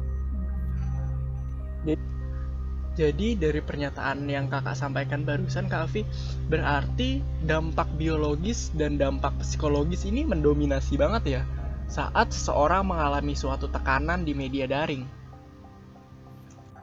Jadi, 2.99 3.39
dari 3.39 3.63
pernyataan 3.63 4.27
yang 4.27 4.51
kakak 4.51 4.75
sampaikan 4.75 5.23
barusan 5.23 5.71
Kak 5.71 5.87
Afi, 5.87 6.03
berarti 6.51 7.23
dampak 7.47 7.87
biologis 7.95 8.75
dan 8.75 8.99
dampak 8.99 9.31
psikologis 9.39 10.03
ini 10.03 10.27
mendominasi 10.27 10.99
banget 10.99 11.39
ya 11.39 11.43
saat 11.87 12.35
seseorang 12.35 12.83
mengalami 12.91 13.39
suatu 13.39 13.71
tekanan 13.71 14.27
di 14.27 14.35
media 14.35 14.67
daring. 14.67 15.07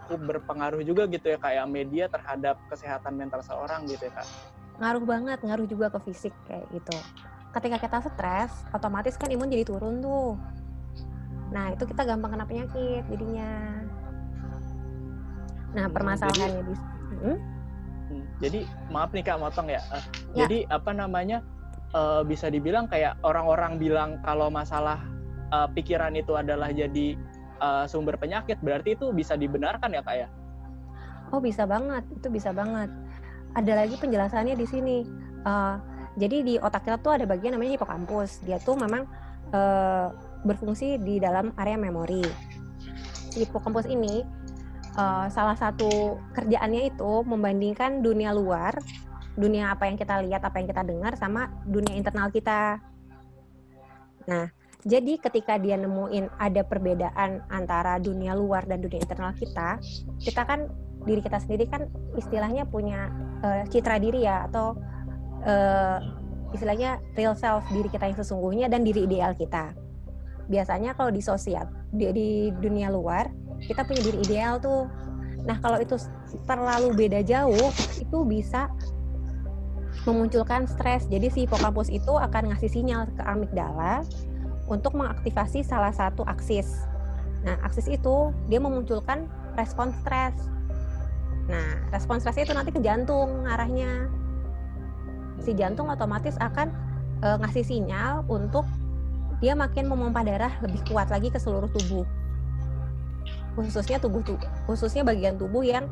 Berpengaruh 0.10 0.82
juga 0.86 1.10
gitu 1.10 1.34
ya 1.34 1.38
kayak 1.42 1.66
media 1.70 2.06
terhadap 2.08 2.62
kesehatan 2.70 3.18
mental 3.18 3.42
seorang 3.42 3.86
gitu 3.90 4.06
ya 4.06 4.14
kak. 4.22 4.28
Ngaruh 4.76 5.06
banget, 5.08 5.40
ngaruh 5.42 5.68
juga 5.68 5.88
ke 5.90 6.00
fisik 6.12 6.34
kayak 6.46 6.68
gitu 6.70 6.98
ketika 7.56 7.78
kita 7.80 7.98
stres 8.04 8.52
otomatis 8.76 9.16
kan 9.16 9.32
imun 9.32 9.48
jadi 9.48 9.64
turun 9.64 10.04
tuh 10.04 10.36
nah 11.56 11.72
itu 11.72 11.88
kita 11.88 12.04
gampang 12.04 12.36
kena 12.36 12.44
penyakit 12.44 13.04
jadinya 13.08 13.80
nah 15.72 15.88
permasalahannya 15.88 16.68
di 16.68 16.76
hmm? 16.76 17.38
hmm? 18.12 18.24
jadi 18.44 18.60
maaf 18.92 19.16
nih 19.16 19.24
kak 19.24 19.40
motong 19.40 19.72
ya, 19.72 19.80
uh, 19.88 20.04
ya. 20.36 20.44
jadi 20.44 20.68
apa 20.68 20.92
namanya 20.92 21.40
uh, 21.96 22.28
bisa 22.28 22.52
dibilang 22.52 22.92
kayak 22.92 23.16
orang-orang 23.24 23.80
bilang 23.80 24.20
kalau 24.20 24.52
masalah 24.52 25.00
uh, 25.56 25.68
pikiran 25.72 26.12
itu 26.12 26.36
adalah 26.36 26.76
jadi 26.76 27.16
uh, 27.60 27.86
sumber 27.88 28.16
penyakit 28.20 28.60
berarti 28.60 28.98
itu 28.98 29.12
bisa 29.12 29.36
dibenarkan 29.36 29.92
ya 29.94 30.02
kak 30.02 30.16
ya 30.16 30.28
oh 31.34 31.42
bisa 31.42 31.68
banget 31.68 32.04
itu 32.12 32.28
bisa 32.32 32.56
banget 32.56 32.90
ada 33.56 33.72
lagi 33.76 33.96
penjelasannya 34.00 34.56
di 34.60 34.68
sini 34.68 34.98
uh, 35.48 35.96
jadi 36.16 36.38
di 36.48 36.56
otak 36.56 36.88
kita 36.88 36.98
tuh 37.04 37.12
ada 37.20 37.28
bagian 37.28 37.60
namanya 37.60 37.76
hipokampus. 37.76 38.40
Dia 38.48 38.56
tuh 38.64 38.80
memang 38.80 39.04
e, 39.52 39.62
berfungsi 40.48 40.96
di 41.04 41.20
dalam 41.20 41.52
area 41.60 41.76
memori. 41.76 42.24
Hipokampus 43.36 43.84
ini 43.92 44.24
e, 44.96 45.04
salah 45.28 45.60
satu 45.60 46.16
kerjaannya 46.32 46.96
itu 46.96 47.12
membandingkan 47.28 48.00
dunia 48.00 48.32
luar, 48.32 48.80
dunia 49.36 49.76
apa 49.76 49.92
yang 49.92 50.00
kita 50.00 50.24
lihat, 50.24 50.40
apa 50.48 50.56
yang 50.64 50.68
kita 50.72 50.88
dengar 50.88 51.20
sama 51.20 51.52
dunia 51.68 52.00
internal 52.00 52.32
kita. 52.32 52.80
Nah, 54.32 54.48
jadi 54.86 55.18
ketika 55.18 55.58
dia 55.58 55.82
nemuin 55.82 56.30
ada 56.38 56.62
perbedaan 56.62 57.42
antara 57.50 57.98
dunia 57.98 58.38
luar 58.38 58.70
dan 58.70 58.86
dunia 58.86 59.02
internal 59.02 59.34
kita, 59.34 59.82
kita 60.22 60.46
kan 60.46 60.70
diri 61.10 61.26
kita 61.26 61.42
sendiri 61.42 61.66
kan 61.66 61.90
istilahnya 62.14 62.70
punya 62.70 63.10
uh, 63.42 63.66
citra 63.66 63.98
diri 63.98 64.30
ya 64.30 64.46
atau 64.46 64.78
uh, 65.42 65.98
istilahnya 66.54 67.02
real 67.18 67.34
self 67.34 67.66
diri 67.74 67.90
kita 67.90 68.14
yang 68.14 68.18
sesungguhnya 68.22 68.70
dan 68.70 68.86
diri 68.86 69.10
ideal 69.10 69.34
kita. 69.34 69.74
Biasanya 70.54 70.94
kalau 70.94 71.10
di 71.10 71.26
sosial 71.26 71.66
di, 71.90 72.06
di 72.14 72.30
dunia 72.54 72.94
luar 72.94 73.26
kita 73.66 73.90
punya 73.90 74.06
diri 74.06 74.22
ideal 74.22 74.62
tuh. 74.62 74.86
Nah 75.50 75.58
kalau 75.66 75.82
itu 75.82 75.98
terlalu 76.46 76.94
beda 76.94 77.26
jauh 77.26 77.74
itu 77.98 78.18
bisa 78.22 78.70
memunculkan 80.06 80.70
stres. 80.70 81.10
Jadi 81.10 81.34
si 81.34 81.50
hipokampus 81.50 81.90
itu 81.90 82.14
akan 82.14 82.54
ngasih 82.54 82.70
sinyal 82.70 83.10
ke 83.18 83.26
amigdala 83.26 84.06
untuk 84.66 84.98
mengaktifasi 84.98 85.62
salah 85.62 85.94
satu 85.94 86.26
aksis. 86.26 86.86
Nah, 87.46 87.58
aksis 87.62 87.86
itu 87.90 88.34
dia 88.50 88.58
memunculkan 88.58 89.30
respon 89.54 89.94
stres. 90.02 90.34
Nah, 91.46 91.78
respon 91.94 92.18
stresnya 92.18 92.50
itu 92.50 92.56
nanti 92.58 92.74
ke 92.74 92.82
jantung 92.82 93.46
arahnya 93.46 94.10
si 95.46 95.52
jantung 95.54 95.92
otomatis 95.92 96.34
akan 96.40 96.72
e, 97.22 97.28
ngasih 97.44 97.66
sinyal 97.66 98.24
untuk 98.32 98.66
dia 99.44 99.54
makin 99.54 99.86
memompa 99.86 100.24
darah 100.24 100.54
lebih 100.64 100.82
kuat 100.88 101.12
lagi 101.12 101.28
ke 101.28 101.38
seluruh 101.38 101.68
tubuh 101.70 102.08
khususnya 103.56 104.00
tubuh 104.00 104.26
tuh 104.26 104.40
khususnya 104.68 105.04
bagian 105.04 105.36
tubuh 105.36 105.64
yang 105.64 105.88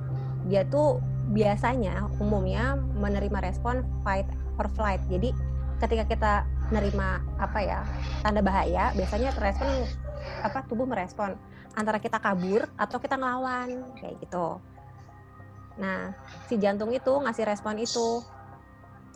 dia 0.48 0.68
tuh 0.68 1.00
biasanya 1.32 2.12
umumnya 2.20 2.75
menerima 3.00 3.39
respon 3.39 3.86
fight 4.03 4.27
or 4.60 4.68
flight 4.75 5.00
jadi 5.08 5.32
ketika 5.80 6.03
kita 6.08 6.34
menerima 6.72 7.08
apa 7.41 7.60
ya 7.60 7.82
tanda 8.24 8.39
bahaya 8.39 8.96
biasanya 8.96 9.36
respon 9.39 9.67
apa 10.43 10.63
tubuh 10.67 10.88
merespon. 10.88 11.36
Antara 11.74 11.98
kita 11.98 12.22
kabur 12.22 12.70
atau 12.77 13.01
kita 13.01 13.17
ngelawan 13.17 13.98
kayak 13.98 14.22
gitu. 14.22 14.62
Nah 15.82 16.13
si 16.46 16.62
jantung 16.62 16.93
itu 16.93 17.10
ngasih 17.10 17.50
respon 17.50 17.82
itu 17.82 18.22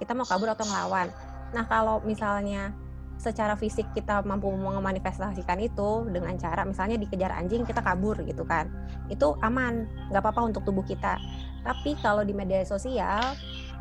kita 0.01 0.17
mau 0.17 0.25
kabur 0.25 0.51
atau 0.51 0.65
ngelawan. 0.65 1.07
Nah 1.53 1.63
kalau 1.69 2.01
misalnya 2.01 2.73
secara 3.17 3.57
fisik 3.57 3.85
kita 3.97 4.21
mampu 4.21 4.49
memanifestasikan 4.53 5.57
itu 5.57 6.05
dengan 6.13 6.37
cara 6.37 6.61
misalnya 6.65 7.01
dikejar 7.01 7.33
anjing 7.33 7.65
kita 7.65 7.81
kabur 7.81 8.17
gitu 8.25 8.45
kan. 8.45 8.69
Itu 9.09 9.37
aman 9.41 9.85
nggak 10.09 10.21
apa-apa 10.21 10.49
untuk 10.53 10.65
tubuh 10.65 10.85
kita. 10.85 11.17
Tapi 11.65 11.97
kalau 12.01 12.25
di 12.25 12.33
media 12.33 12.61
sosial 12.65 13.21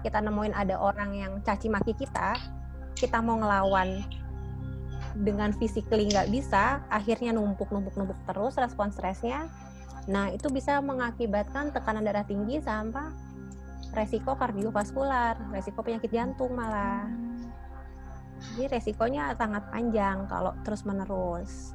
kita 0.05 0.21
nemuin 0.21 0.53
ada 0.57 0.77
orang 0.81 1.11
yang 1.17 1.33
caci 1.45 1.69
maki 1.73 1.97
kita 1.97 2.37
kita 2.97 3.21
mau 3.21 3.37
ngelawan 3.39 4.03
dengan 5.17 5.53
physically 5.57 6.09
nggak 6.09 6.29
bisa 6.29 6.85
akhirnya 6.93 7.33
numpuk 7.33 7.69
numpuk 7.73 7.97
numpuk 7.97 8.19
terus 8.29 8.57
respon 8.57 8.93
stresnya 8.93 9.49
nah 10.09 10.33
itu 10.33 10.49
bisa 10.53 10.81
mengakibatkan 10.81 11.73
tekanan 11.73 12.05
darah 12.05 12.25
tinggi 12.25 12.63
sampai 12.63 13.27
resiko 13.97 14.37
kardiovaskular, 14.37 15.41
resiko 15.57 15.81
penyakit 15.81 16.13
jantung 16.13 16.53
malah. 16.53 17.09
Jadi 18.37 18.69
resikonya 18.69 19.33
sangat 19.33 19.65
panjang 19.73 20.29
kalau 20.29 20.53
terus 20.61 20.85
menerus. 20.85 21.73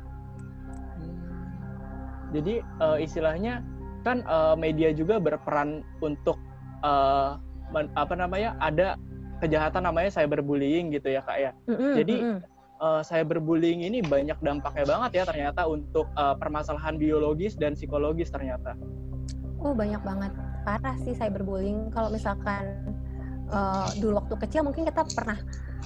Jadi 2.31 2.61
uh, 2.79 3.01
istilahnya 3.01 3.65
kan 4.05 4.21
uh, 4.29 4.53
media 4.53 4.93
juga 4.93 5.17
berperan 5.17 5.81
untuk 5.99 6.37
uh, 6.85 7.41
men, 7.73 7.89
apa 7.97 8.13
namanya 8.13 8.55
ada 8.61 8.95
kejahatan 9.41 9.81
namanya 9.81 10.13
cyberbullying 10.13 10.93
gitu 10.93 11.10
ya 11.10 11.25
kak 11.25 11.38
ya. 11.41 11.51
Mm 11.65 11.75
-hmm, 11.75 11.93
Jadi 11.98 12.15
uh, 12.81 13.01
cyberbullying 13.05 13.86
ini 13.86 14.01
banyak 14.05 14.38
dampaknya 14.41 14.86
banget 14.86 15.12
ya 15.21 15.24
ternyata 15.29 15.62
untuk 15.69 16.10
uh, 16.17 16.38
permasalahan 16.38 16.98
biologis 16.98 17.57
dan 17.57 17.77
psikologis 17.77 18.29
ternyata. 18.29 18.77
Oh 19.62 19.77
banyak 19.77 20.01
banget. 20.01 20.33
Parah 20.65 20.98
sih 21.05 21.13
cyberbullying. 21.13 21.93
Kalau 21.93 22.10
misalkan 22.10 22.81
uh, 23.53 23.89
dulu 24.01 24.17
waktu 24.17 24.36
kecil 24.48 24.65
mungkin 24.65 24.89
kita 24.89 25.05
pernah 25.13 25.38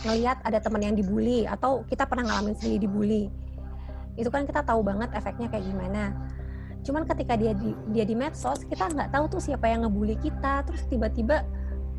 ngelihat 0.08 0.40
ada 0.44 0.60
teman 0.64 0.82
yang 0.84 0.96
dibully 0.96 1.44
atau 1.48 1.84
kita 1.88 2.08
pernah 2.08 2.32
ngalamin 2.32 2.56
sendiri 2.56 2.88
dibully. 2.88 3.24
Itu 4.16 4.32
kan 4.32 4.48
kita 4.48 4.64
tahu 4.64 4.80
banget 4.84 5.12
efeknya 5.12 5.52
kayak 5.52 5.68
gimana. 5.68 6.16
Cuman 6.86 7.04
ketika 7.04 7.36
dia 7.36 7.52
di 7.52 7.76
dia 7.92 8.06
di 8.08 8.16
medsos 8.16 8.64
kita 8.64 8.88
nggak 8.88 9.10
tahu 9.12 9.26
tuh 9.28 9.42
siapa 9.44 9.68
yang 9.68 9.84
ngebully 9.84 10.16
kita. 10.20 10.64
Terus 10.64 10.88
tiba-tiba 10.88 11.44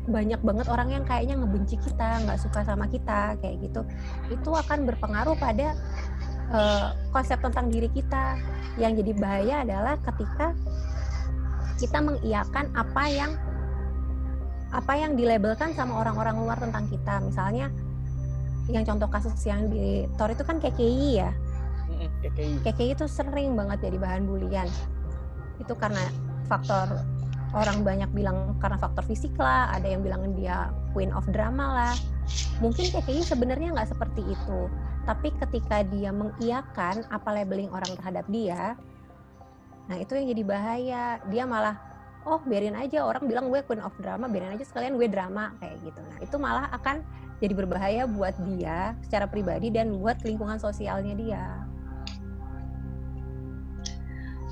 banyak 0.07 0.39
banget 0.39 0.67
orang 0.71 0.89
yang 0.89 1.03
kayaknya 1.03 1.35
ngebenci 1.35 1.75
kita, 1.83 2.23
nggak 2.23 2.39
suka 2.39 2.63
sama 2.63 2.87
kita 2.87 3.35
kayak 3.43 3.59
gitu, 3.59 3.81
itu 4.31 4.49
akan 4.49 4.87
berpengaruh 4.87 5.35
pada 5.35 5.75
uh, 6.51 6.95
konsep 7.11 7.37
tentang 7.43 7.67
diri 7.67 7.91
kita. 7.91 8.39
Yang 8.77 9.03
jadi 9.03 9.11
bahaya 9.17 9.55
adalah 9.65 9.95
ketika 9.99 10.53
kita 11.77 11.99
mengiyakan 12.01 12.71
apa 12.73 13.03
yang 13.09 13.31
apa 14.71 14.93
yang 14.99 15.15
dilabelkan 15.15 15.71
sama 15.75 16.03
orang-orang 16.03 16.35
luar 16.39 16.57
tentang 16.59 16.87
kita. 16.91 17.23
Misalnya 17.23 17.71
yang 18.67 18.83
contoh 18.83 19.07
kasus 19.07 19.39
yang 19.47 19.71
di 19.71 20.05
Tor 20.19 20.31
itu 20.31 20.43
kan 20.43 20.59
KKI 20.59 21.07
ya. 21.23 21.31
KKI. 22.23 22.67
KKI 22.67 22.89
itu 22.99 23.05
sering 23.07 23.55
banget 23.55 23.87
jadi 23.87 23.97
bahan 23.97 24.27
bulian. 24.27 24.67
Itu 25.57 25.73
karena 25.73 26.03
faktor 26.51 27.16
orang 27.55 27.83
banyak 27.85 28.09
bilang 28.11 28.55
karena 28.59 28.75
faktor 28.79 29.03
fisik 29.07 29.35
lah, 29.39 29.71
ada 29.71 29.87
yang 29.87 30.03
bilang 30.03 30.35
dia 30.35 30.71
queen 30.91 31.13
of 31.15 31.23
drama 31.31 31.65
lah. 31.83 31.95
Mungkin 32.59 32.91
KKI 32.91 33.23
sebenarnya 33.23 33.71
nggak 33.75 33.95
seperti 33.95 34.23
itu. 34.25 34.59
Tapi 35.07 35.31
ketika 35.39 35.87
dia 35.87 36.11
mengiyakan 36.11 37.07
apa 37.07 37.29
labeling 37.31 37.71
orang 37.71 37.95
terhadap 37.95 38.27
dia, 38.27 38.75
nah 39.87 39.95
itu 39.95 40.19
yang 40.19 40.27
jadi 40.35 40.43
bahaya. 40.43 41.05
Dia 41.31 41.47
malah 41.47 41.87
oh 42.27 42.43
biarin 42.43 42.75
aja 42.75 43.07
orang 43.07 43.23
bilang 43.23 43.47
gue 43.47 43.63
queen 43.63 43.79
of 43.79 43.95
drama 44.03 44.27
biarin 44.27 44.59
aja 44.59 44.67
sekalian 44.67 44.99
gue 44.99 45.07
drama 45.07 45.55
kayak 45.63 45.79
gitu 45.87 45.99
nah 46.03 46.17
itu 46.19 46.35
malah 46.35 46.67
akan 46.75 46.99
jadi 47.39 47.53
berbahaya 47.55 48.03
buat 48.03 48.35
dia 48.43 48.97
secara 49.07 49.25
pribadi 49.31 49.71
dan 49.71 49.95
buat 49.95 50.19
lingkungan 50.27 50.59
sosialnya 50.59 51.15
dia 51.15 51.43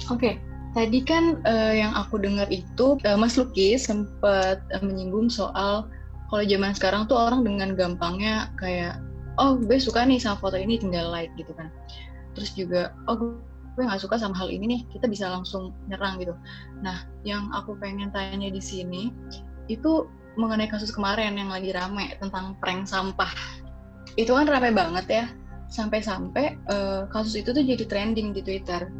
oke 0.07 0.23
okay. 0.23 0.39
Tadi 0.75 0.99
kan 1.07 1.39
uh, 1.47 1.71
yang 1.71 1.95
aku 1.95 2.19
dengar 2.19 2.51
itu 2.51 2.99
uh, 3.07 3.15
Mas 3.15 3.39
Luki 3.39 3.79
sempat 3.79 4.59
uh, 4.75 4.83
menyinggung 4.83 5.31
soal 5.31 5.87
kalau 6.27 6.43
zaman 6.43 6.75
sekarang 6.75 7.07
tuh 7.07 7.15
orang 7.15 7.47
dengan 7.47 7.79
gampangnya 7.79 8.51
kayak 8.59 8.99
oh 9.39 9.55
gue 9.55 9.79
suka 9.79 10.03
nih 10.03 10.19
sama 10.19 10.35
foto 10.37 10.59
ini 10.59 10.75
tinggal 10.75 11.07
like 11.07 11.31
gitu 11.39 11.55
kan. 11.55 11.71
Terus 12.35 12.51
juga 12.53 12.91
oh 13.07 13.15
gue 13.15 13.83
nggak 13.83 14.03
suka 14.03 14.19
sama 14.19 14.35
hal 14.35 14.51
ini 14.51 14.67
nih 14.67 14.81
kita 14.91 15.07
bisa 15.07 15.31
langsung 15.31 15.71
nyerang 15.87 16.19
gitu. 16.19 16.35
Nah 16.83 17.07
yang 17.23 17.47
aku 17.55 17.79
pengen 17.79 18.11
tanya 18.11 18.51
di 18.51 18.59
sini 18.59 19.15
itu 19.71 20.11
mengenai 20.35 20.67
kasus 20.67 20.91
kemarin 20.91 21.39
yang 21.39 21.47
lagi 21.47 21.71
rame 21.71 22.19
tentang 22.19 22.59
prank 22.59 22.83
sampah. 22.83 23.31
Itu 24.19 24.35
kan 24.35 24.51
rame 24.51 24.75
banget 24.75 25.07
ya. 25.07 25.25
Sampai-sampai 25.71 26.59
uh, 26.67 27.07
kasus 27.07 27.39
itu 27.39 27.55
tuh 27.55 27.63
jadi 27.63 27.87
trending 27.87 28.35
di 28.35 28.43
Twitter. 28.43 28.91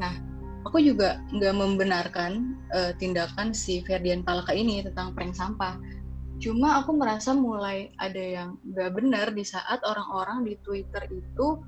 Nah 0.00 0.27
aku 0.66 0.82
juga 0.82 1.22
nggak 1.30 1.54
membenarkan 1.54 2.58
uh, 2.74 2.92
tindakan 2.98 3.54
si 3.54 3.84
Ferdian 3.86 4.26
Palaka 4.26 4.54
ini 4.56 4.82
tentang 4.82 5.14
prank 5.14 5.36
sampah. 5.36 5.78
Cuma 6.38 6.78
aku 6.82 6.94
merasa 6.94 7.34
mulai 7.34 7.90
ada 7.98 8.18
yang 8.18 8.48
nggak 8.62 8.94
benar 8.94 9.26
di 9.34 9.42
saat 9.42 9.82
orang-orang 9.82 10.46
di 10.46 10.54
Twitter 10.62 11.02
itu 11.10 11.62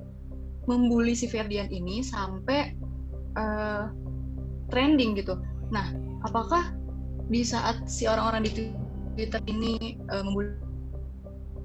membuli 0.71 1.15
si 1.15 1.27
Ferdian 1.27 1.67
ini 1.71 2.03
sampai 2.03 2.75
uh, 3.35 3.91
trending 4.71 5.19
gitu. 5.19 5.39
Nah, 5.75 5.91
apakah 6.23 6.75
di 7.31 7.43
saat 7.43 7.87
si 7.91 8.07
orang-orang 8.07 8.47
di 8.47 8.71
Twitter 9.19 9.43
ini 9.51 9.99
uh, 10.11 10.23
membuli 10.23 10.55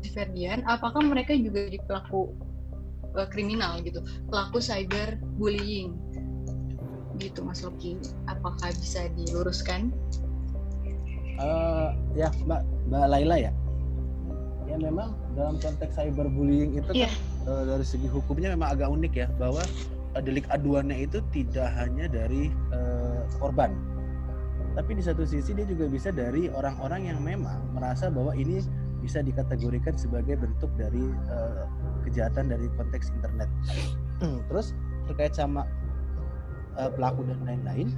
si 0.02 0.10
Ferdian, 0.14 0.66
apakah 0.66 1.02
mereka 1.06 1.38
juga 1.38 1.70
jadi 1.70 1.82
pelaku 1.86 2.34
uh, 3.14 3.28
kriminal 3.30 3.82
gitu, 3.86 4.02
pelaku 4.30 4.58
cyber 4.58 5.18
bullying 5.38 6.05
gitu, 7.20 7.44
Mas 7.44 7.62
Loki? 7.64 8.00
Apakah 8.30 8.72
bisa 8.76 9.08
diluruskan? 9.16 9.92
Uh, 11.36 11.92
ya, 12.16 12.32
Mbak 12.48 12.62
Mbak 12.88 13.06
Laila 13.12 13.38
ya. 13.38 13.52
Ya 14.66 14.76
memang 14.82 15.14
dalam 15.38 15.62
konteks 15.62 15.94
cyberbullying 15.94 16.80
itu 16.80 16.92
yeah. 17.06 17.12
kan 17.46 17.54
uh, 17.54 17.64
dari 17.70 17.86
segi 17.86 18.10
hukumnya 18.10 18.58
memang 18.58 18.74
agak 18.74 18.90
unik 18.90 19.14
ya 19.14 19.28
bahwa 19.38 19.62
uh, 20.18 20.22
delik 20.24 20.50
aduannya 20.50 21.06
itu 21.06 21.22
tidak 21.30 21.70
hanya 21.78 22.10
dari 22.10 22.50
uh, 22.74 23.30
korban 23.38 23.78
tapi 24.76 24.92
di 25.00 25.04
satu 25.04 25.24
sisi 25.24 25.56
dia 25.56 25.64
juga 25.64 25.88
bisa 25.88 26.12
dari 26.12 26.52
orang-orang 26.52 27.08
yang 27.08 27.20
memang 27.24 27.64
merasa 27.72 28.12
bahwa 28.12 28.36
ini 28.36 28.60
bisa 29.00 29.24
dikategorikan 29.24 29.96
sebagai 29.96 30.36
bentuk 30.36 30.68
dari 30.76 31.16
uh, 31.32 31.64
kejahatan 32.04 32.52
dari 32.52 32.68
konteks 32.76 33.08
internet. 33.16 33.48
Terus 34.52 34.76
terkait 35.08 35.32
sama 35.32 35.64
uh, 36.80 36.92
pelaku 36.94 37.26
dan 37.28 37.40
lain-lain. 37.44 37.92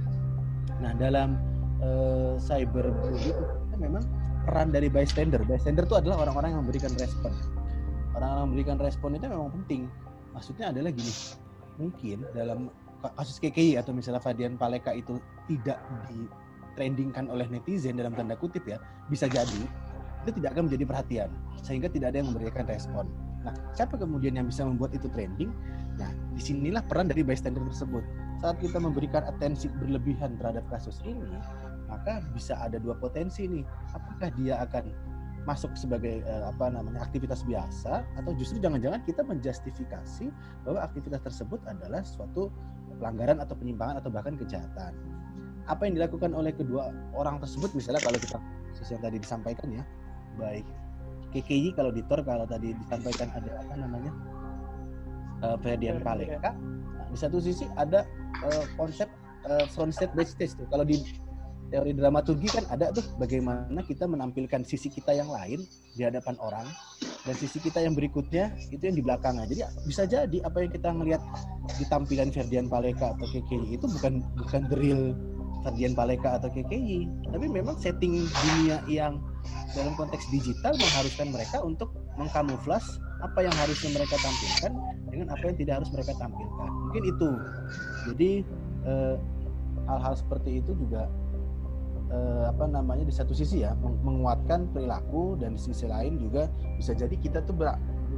Nah 0.78 0.92
dalam 0.96 1.38
uh, 1.82 2.34
cyberbullying 2.38 3.34
itu 3.34 3.76
memang 3.78 4.02
peran 4.48 4.72
dari 4.72 4.88
bystander. 4.88 5.42
Bystander 5.44 5.84
itu 5.84 5.96
adalah 5.98 6.24
orang-orang 6.26 6.56
yang 6.56 6.60
memberikan 6.64 6.92
respon 6.96 7.32
orang-orang 8.18 8.44
memberikan 8.50 8.76
respon 8.82 9.14
itu 9.14 9.26
memang 9.30 9.50
penting. 9.62 9.82
Maksudnya 10.34 10.74
adalah 10.74 10.90
gini, 10.90 11.14
mungkin 11.78 12.26
dalam 12.34 12.68
kasus 13.14 13.38
KKI 13.38 13.78
atau 13.78 13.94
misalnya 13.94 14.18
Fadian 14.18 14.58
Paleka 14.58 14.90
itu 14.90 15.22
tidak 15.46 15.78
di 16.10 16.26
trendingkan 16.74 17.30
oleh 17.30 17.46
netizen 17.46 17.98
dalam 17.98 18.14
tanda 18.14 18.34
kutip 18.34 18.66
ya, 18.66 18.78
bisa 19.06 19.30
jadi 19.30 19.62
itu 20.26 20.40
tidak 20.40 20.56
akan 20.56 20.70
menjadi 20.70 20.84
perhatian 20.88 21.30
sehingga 21.62 21.88
tidak 21.90 22.14
ada 22.14 22.22
yang 22.22 22.28
memberikan 22.32 22.64
respon. 22.66 23.06
Nah, 23.46 23.54
siapa 23.72 23.94
kemudian 23.94 24.34
yang 24.34 24.46
bisa 24.50 24.66
membuat 24.66 24.92
itu 24.94 25.06
trending? 25.10 25.50
Nah, 25.98 26.10
di 26.34 26.42
sinilah 26.42 26.82
peran 26.86 27.10
dari 27.10 27.22
bystander 27.26 27.62
tersebut. 27.70 28.02
Saat 28.38 28.62
kita 28.62 28.78
memberikan 28.78 29.26
atensi 29.26 29.66
berlebihan 29.82 30.38
terhadap 30.38 30.62
kasus 30.70 31.02
ini, 31.02 31.38
maka 31.90 32.22
bisa 32.34 32.54
ada 32.58 32.78
dua 32.78 32.94
potensi 32.94 33.50
nih. 33.50 33.66
Apakah 33.94 34.30
dia 34.38 34.62
akan 34.62 34.94
masuk 35.48 35.72
sebagai 35.74 36.20
uh, 36.28 36.52
apa 36.52 36.68
namanya 36.68 37.00
aktivitas 37.00 37.40
biasa 37.48 38.04
atau 38.20 38.36
justru 38.36 38.60
jangan-jangan 38.60 39.00
kita 39.08 39.24
menjustifikasi 39.24 40.28
bahwa 40.68 40.84
aktivitas 40.84 41.24
tersebut 41.24 41.56
adalah 41.64 42.04
suatu 42.04 42.52
pelanggaran 43.00 43.40
atau 43.40 43.56
penyimpangan 43.56 44.04
atau 44.04 44.10
bahkan 44.12 44.36
kejahatan. 44.36 44.92
Apa 45.64 45.88
yang 45.88 45.96
dilakukan 45.96 46.36
oleh 46.36 46.52
kedua 46.52 46.92
orang 47.16 47.40
tersebut 47.40 47.72
misalnya 47.72 48.04
kalau 48.04 48.20
kita 48.20 48.36
yang 48.92 49.02
tadi 49.02 49.16
disampaikan 49.18 49.68
ya, 49.74 49.82
baik 50.38 50.64
KKI 51.34 51.76
kalau 51.76 51.92
di 51.92 52.00
Tor 52.08 52.24
kalau 52.24 52.48
tadi 52.48 52.72
disampaikan 52.72 53.28
ada 53.36 53.60
apa 53.60 53.74
namanya 53.76 54.12
uh, 55.44 55.56
Ferdian 55.60 56.00
Paleka, 56.00 56.40
nah, 56.40 57.06
di 57.12 57.18
satu 57.18 57.38
sisi 57.38 57.68
ada 57.76 58.04
uh, 58.44 58.64
konsep 58.80 59.08
uh, 59.46 59.66
front 59.68 59.92
stage 59.92 60.12
back 60.16 60.28
stage 60.28 60.56
tuh. 60.56 60.66
Kalau 60.72 60.84
di 60.88 61.04
teori 61.68 61.92
dramaturgi 61.92 62.48
kan 62.48 62.64
ada 62.72 62.88
tuh 62.96 63.04
bagaimana 63.20 63.84
kita 63.84 64.08
menampilkan 64.08 64.64
sisi 64.64 64.88
kita 64.88 65.12
yang 65.12 65.28
lain 65.28 65.60
di 65.92 66.00
hadapan 66.00 66.32
orang 66.40 66.64
dan 67.28 67.34
sisi 67.36 67.60
kita 67.60 67.84
yang 67.84 67.92
berikutnya 67.92 68.56
itu 68.72 68.80
yang 68.88 68.96
di 68.96 69.04
belakangnya. 69.04 69.44
Jadi 69.44 69.60
bisa 69.84 70.08
jadi 70.08 70.38
apa 70.48 70.64
yang 70.64 70.72
kita 70.72 70.88
melihat 70.96 71.22
di 71.76 71.84
tampilan 71.92 72.32
Ferdian 72.32 72.72
Paleka 72.72 73.12
atau 73.12 73.26
KKI 73.28 73.76
itu 73.76 73.84
bukan 73.84 74.24
bukan 74.40 74.60
the 74.72 74.76
real 74.80 75.12
Ferdian 75.66 75.92
Paleka 75.92 76.38
atau 76.38 76.48
KKI, 76.48 77.28
tapi 77.34 77.46
memang 77.50 77.74
setting 77.76 78.24
dunia 78.26 78.78
yang 78.86 79.18
dalam 79.74 79.92
konteks 79.98 80.30
digital 80.30 80.74
mengharuskan 80.78 81.28
mereka 81.34 81.60
untuk 81.60 81.92
mengkamuflas 82.16 82.98
apa 83.18 83.42
yang 83.42 83.54
harusnya 83.58 83.90
mereka 83.94 84.14
tampilkan 84.22 84.72
dengan 85.10 85.28
apa 85.34 85.44
yang 85.50 85.56
tidak 85.58 85.74
harus 85.82 85.90
mereka 85.90 86.12
tampilkan. 86.18 86.68
Mungkin 86.88 87.02
itu. 87.04 87.30
Jadi 88.12 88.30
eh, 88.86 89.14
hal-hal 89.90 90.14
seperti 90.14 90.62
itu 90.62 90.72
juga 90.78 91.10
eh, 92.12 92.44
apa 92.48 92.64
namanya 92.70 93.04
di 93.08 93.14
satu 93.14 93.34
sisi 93.34 93.64
ya 93.66 93.74
menguatkan 93.82 94.70
perilaku 94.70 95.36
dan 95.40 95.58
di 95.58 95.60
sisi 95.60 95.88
lain 95.88 96.20
juga 96.20 96.46
bisa 96.76 96.94
jadi 96.94 97.14
kita 97.18 97.42
tuh 97.44 97.56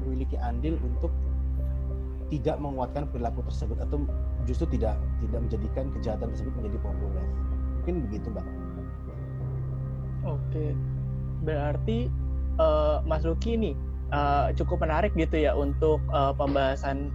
memiliki 0.05 0.37
andil 0.39 0.77
untuk 0.85 1.13
tidak 2.31 2.63
menguatkan 2.63 3.11
perilaku 3.11 3.43
tersebut 3.43 3.79
atau 3.83 4.07
justru 4.49 4.67
tidak 4.77 4.97
tidak 5.25 5.41
menjadikan 5.49 5.85
kejahatan 5.97 6.27
tersebut 6.33 6.53
menjadi 6.57 6.79
populer 6.85 7.27
mungkin 7.81 7.95
begitu 8.09 8.27
mbak 8.33 8.47
oke 10.25 10.67
berarti 11.45 11.99
uh, 12.61 13.01
Mas 13.09 13.25
Luki 13.25 13.57
ini 13.57 13.73
uh, 14.13 14.53
cukup 14.53 14.85
menarik 14.85 15.17
gitu 15.17 15.41
ya 15.41 15.57
untuk 15.57 15.99
uh, 16.13 16.37
pembahasan 16.37 17.09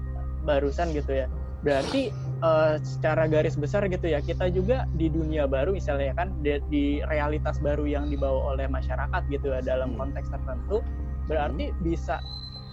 barusan 0.46 0.94
gitu 0.94 1.26
ya 1.26 1.28
berarti 1.66 2.14
uh, 2.46 2.78
secara 2.86 3.26
garis 3.26 3.58
besar 3.58 3.90
gitu 3.90 4.06
ya 4.06 4.22
kita 4.22 4.54
juga 4.54 4.86
di 4.98 5.10
dunia 5.10 5.50
baru 5.50 5.74
misalnya 5.74 6.14
kan 6.14 6.30
di, 6.46 6.62
di 6.70 6.86
realitas 7.10 7.58
baru 7.58 7.90
yang 7.90 8.06
dibawa 8.06 8.54
oleh 8.54 8.70
masyarakat 8.70 9.22
gitu 9.34 9.50
ya 9.50 9.66
dalam 9.66 9.98
hmm. 9.98 10.00
konteks 10.02 10.30
tertentu 10.30 10.86
berarti 11.26 11.74
hmm. 11.74 11.78
bisa 11.82 12.22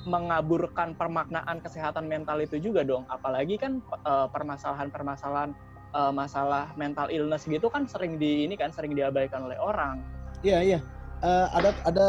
mengaburkan 0.05 0.95
permaknaan 0.99 1.63
kesehatan 1.63 2.11
mental 2.11 2.43
itu 2.43 2.59
juga 2.59 2.83
dong. 2.83 3.07
Apalagi 3.09 3.59
kan 3.59 3.79
uh, 4.03 4.27
permasalahan-permasalahan 4.31 5.55
uh, 5.95 6.13
masalah 6.13 6.71
mental 6.75 7.07
illness 7.09 7.47
gitu 7.47 7.71
kan 7.71 7.87
sering 7.87 8.19
di 8.19 8.47
ini 8.47 8.59
kan 8.59 8.75
sering 8.75 8.93
diabaikan 8.97 9.47
oleh 9.47 9.59
orang. 9.59 10.03
Iya 10.43 10.59
iya. 10.63 10.79
Uh, 11.23 11.47
ada 11.55 11.71
ada 11.87 12.07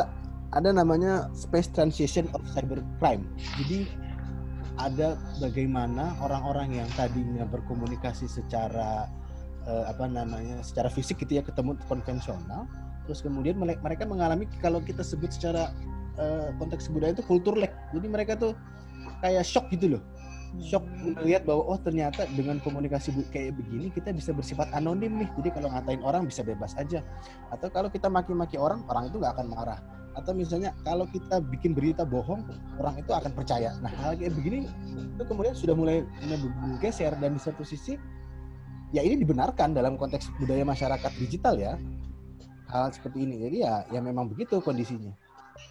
ada 0.54 0.70
namanya 0.74 1.30
space 1.38 1.70
transition 1.70 2.26
of 2.34 2.42
cybercrime. 2.54 3.26
Jadi 3.62 3.86
ada 4.82 5.14
bagaimana 5.38 6.18
orang-orang 6.18 6.82
yang 6.82 6.90
tadinya 6.98 7.46
berkomunikasi 7.46 8.26
secara 8.26 9.06
uh, 9.70 9.86
apa 9.86 10.10
namanya 10.10 10.66
secara 10.66 10.90
fisik 10.90 11.22
gitu 11.22 11.38
ya 11.38 11.44
ketemu 11.46 11.78
konvensional 11.86 12.66
terus 13.04 13.20
kemudian 13.20 13.60
mereka 13.60 14.08
mengalami 14.08 14.48
kalau 14.64 14.80
kita 14.80 15.04
sebut 15.04 15.30
secara 15.30 15.76
uh, 16.18 16.50
konteks 16.62 16.90
budaya 16.90 17.16
itu 17.16 17.24
kultur 17.26 17.58
lag 17.58 17.74
jadi 17.94 18.08
mereka 18.10 18.34
tuh 18.38 18.54
kayak 19.24 19.44
shock 19.48 19.72
gitu 19.72 19.98
loh. 19.98 20.04
Shock 20.62 20.86
melihat 21.02 21.50
bahwa 21.50 21.66
oh 21.66 21.80
ternyata 21.82 22.30
dengan 22.38 22.62
komunikasi 22.62 23.10
kayak 23.34 23.58
begini 23.58 23.90
kita 23.90 24.14
bisa 24.14 24.30
bersifat 24.36 24.70
anonim 24.70 25.18
nih. 25.18 25.30
Jadi 25.42 25.50
kalau 25.50 25.74
ngatain 25.74 26.02
orang 26.06 26.30
bisa 26.30 26.46
bebas 26.46 26.78
aja. 26.78 27.02
Atau 27.50 27.74
kalau 27.74 27.90
kita 27.90 28.06
maki-maki 28.06 28.62
orang 28.62 28.86
orang 28.86 29.10
itu 29.10 29.18
nggak 29.18 29.34
akan 29.34 29.48
marah. 29.50 29.80
Atau 30.14 30.38
misalnya 30.38 30.78
kalau 30.86 31.10
kita 31.10 31.42
bikin 31.42 31.74
berita 31.74 32.06
bohong 32.06 32.46
orang 32.78 33.02
itu 33.02 33.10
akan 33.10 33.34
percaya. 33.34 33.74
Nah 33.82 33.90
hal 33.98 34.14
kayak 34.14 34.38
begini 34.38 34.70
itu 34.94 35.24
kemudian 35.26 35.58
sudah 35.58 35.74
mulai 35.74 36.06
bergeser 36.78 37.18
dan 37.18 37.34
di 37.34 37.42
satu 37.42 37.66
sisi 37.66 37.98
ya 38.94 39.02
ini 39.02 39.18
dibenarkan 39.26 39.74
dalam 39.74 39.98
konteks 39.98 40.30
budaya 40.38 40.62
masyarakat 40.62 41.12
digital 41.18 41.58
ya. 41.58 41.82
Hal 42.70 42.94
seperti 42.94 43.26
ini. 43.26 43.42
Jadi 43.42 43.58
ya 43.66 43.90
ya 43.90 44.00
memang 44.06 44.30
begitu 44.30 44.62
kondisinya 44.62 45.18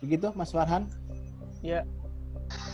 begitu 0.01 0.31
Mas 0.35 0.51
Farhan 0.51 0.87
ya 1.62 1.87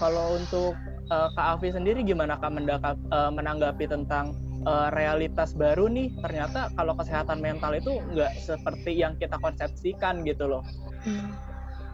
kalau 0.02 0.38
untuk 0.38 0.74
uh, 1.12 1.28
Kak 1.36 1.58
Afi 1.58 1.70
sendiri 1.70 2.02
gimana 2.02 2.34
Kak 2.40 2.50
mendakap, 2.50 2.96
uh, 3.14 3.30
menanggapi 3.30 3.86
tentang 3.86 4.34
uh, 4.66 4.90
realitas 4.90 5.54
baru 5.54 5.86
nih 5.86 6.14
ternyata 6.18 6.72
kalau 6.74 6.96
kesehatan 6.98 7.38
mental 7.38 7.76
itu 7.76 8.00
nggak 8.12 8.32
seperti 8.42 8.96
yang 8.98 9.14
kita 9.20 9.38
konsepsikan 9.38 10.24
gitu 10.26 10.50
loh 10.50 10.62
hmm 11.06 11.48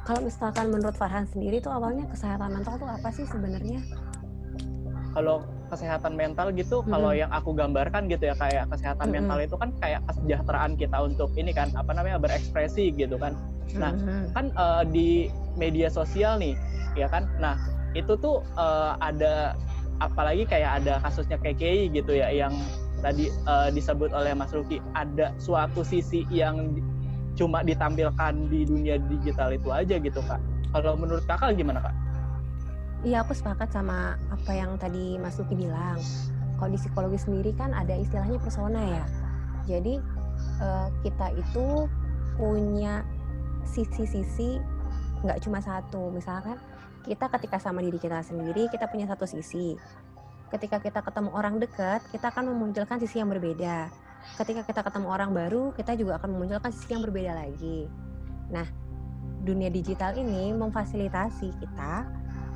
kalau 0.05 0.20
misalkan 0.20 0.68
menurut 0.68 0.92
Farhan 1.00 1.24
sendiri 1.24 1.64
tuh 1.64 1.72
awalnya 1.72 2.05
kesehatan 2.12 2.61
mental 2.61 2.77
tuh 2.77 2.88
apa 2.92 3.09
sih 3.09 3.24
sebenarnya? 3.24 3.81
Kalau 5.16 5.48
kesehatan 5.72 6.12
mental 6.12 6.53
gitu, 6.53 6.85
hmm. 6.85 6.92
kalau 6.92 7.16
yang 7.16 7.33
aku 7.33 7.57
gambarkan 7.57 8.05
gitu 8.12 8.29
ya 8.29 8.37
kayak 8.37 8.68
kesehatan 8.68 9.09
hmm. 9.09 9.16
mental 9.16 9.38
itu 9.40 9.57
kan 9.57 9.72
kayak 9.81 10.05
kesejahteraan 10.05 10.77
kita 10.77 10.98
untuk 11.00 11.33
ini 11.40 11.57
kan 11.57 11.72
apa 11.72 11.96
namanya 11.96 12.20
berekspresi 12.20 12.92
gitu 12.92 13.16
kan. 13.16 13.33
Nah 13.72 13.92
hmm. 13.96 14.37
kan 14.37 14.46
uh, 14.55 14.83
di 14.85 15.33
media 15.57 15.88
sosial 15.88 16.37
nih, 16.38 16.55
ya 16.94 17.09
kan. 17.09 17.27
Nah 17.40 17.57
itu 17.94 18.18
tuh 18.18 18.42
uh, 18.59 18.98
ada 19.00 19.55
apalagi 20.03 20.44
kayak 20.44 20.83
ada 20.83 20.98
kasusnya 21.00 21.38
KKI 21.38 21.94
gitu 21.94 22.18
ya 22.18 22.29
yang 22.31 22.53
tadi 23.05 23.31
uh, 23.46 23.70
disebut 23.70 24.11
oleh 24.11 24.35
Mas 24.35 24.50
Ruki 24.50 24.83
ada 24.96 25.31
suatu 25.37 25.87
sisi 25.87 26.27
yang 26.33 26.81
cuma 27.35 27.61
ditampilkan 27.66 28.48
di 28.50 28.64
dunia 28.64 28.96
digital 29.11 29.55
itu 29.55 29.68
aja 29.70 29.98
gitu 29.98 30.20
kak. 30.24 30.40
Kalau 30.74 30.98
menurut 30.98 31.22
kakak 31.27 31.55
gimana 31.55 31.83
kak? 31.83 31.94
Iya 33.05 33.20
aku 33.20 33.37
sepakat 33.37 33.68
sama 33.70 34.16
apa 34.33 34.53
yang 34.57 34.81
tadi 34.81 35.20
Mas 35.20 35.37
Luki 35.37 35.55
bilang. 35.55 36.00
Kalau 36.57 36.70
di 36.70 36.79
psikologi 36.79 37.18
sendiri 37.20 37.53
kan 37.53 37.74
ada 37.74 37.92
istilahnya 37.98 38.38
persona 38.40 38.81
ya. 38.81 39.05
Jadi 39.68 39.98
uh, 40.62 40.88
kita 41.03 41.35
itu 41.37 41.90
punya 42.38 43.07
sisi-sisi 43.66 44.61
nggak 45.24 45.40
cuma 45.44 45.61
satu. 45.61 46.12
Misalkan 46.12 46.61
kita 47.05 47.29
ketika 47.29 47.61
sama 47.61 47.85
diri 47.85 48.00
kita 48.00 48.20
sendiri 48.24 48.68
kita 48.72 48.88
punya 48.88 49.09
satu 49.09 49.24
sisi. 49.29 49.77
Ketika 50.53 50.79
kita 50.79 51.03
ketemu 51.03 51.35
orang 51.35 51.59
dekat, 51.59 52.05
kita 52.14 52.31
akan 52.31 52.55
memunculkan 52.55 53.03
sisi 53.03 53.18
yang 53.18 53.27
berbeda 53.27 53.90
ketika 54.40 54.64
kita 54.64 54.81
ketemu 54.83 55.09
orang 55.12 55.31
baru, 55.37 55.70
kita 55.77 55.94
juga 55.94 56.18
akan 56.18 56.35
memunculkan 56.35 56.72
sisi 56.72 56.96
yang 56.96 57.05
berbeda 57.05 57.33
lagi. 57.37 57.87
Nah, 58.50 58.66
dunia 59.44 59.68
digital 59.68 60.16
ini 60.16 60.50
memfasilitasi 60.57 61.48
kita 61.61 62.09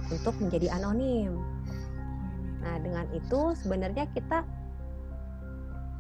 untuk 0.09 0.35
menjadi 0.41 0.73
anonim. 0.81 1.37
Nah, 2.65 2.77
dengan 2.81 3.07
itu 3.15 3.55
sebenarnya 3.55 4.09
kita 4.11 4.43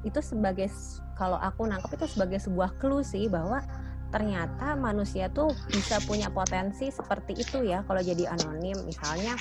itu 0.07 0.21
sebagai 0.23 0.71
kalau 1.19 1.37
aku 1.39 1.67
nangkep 1.67 1.99
itu 1.99 2.07
sebagai 2.17 2.39
sebuah 2.39 2.79
clue 2.79 3.03
sih 3.03 3.27
bahwa 3.27 3.63
ternyata 4.09 4.73
manusia 4.73 5.29
tuh 5.29 5.53
bisa 5.69 6.01
punya 6.09 6.33
potensi 6.33 6.89
seperti 6.89 7.37
itu 7.37 7.65
ya 7.65 7.85
kalau 7.85 8.01
jadi 8.01 8.33
anonim. 8.33 8.77
Misalnya 8.89 9.37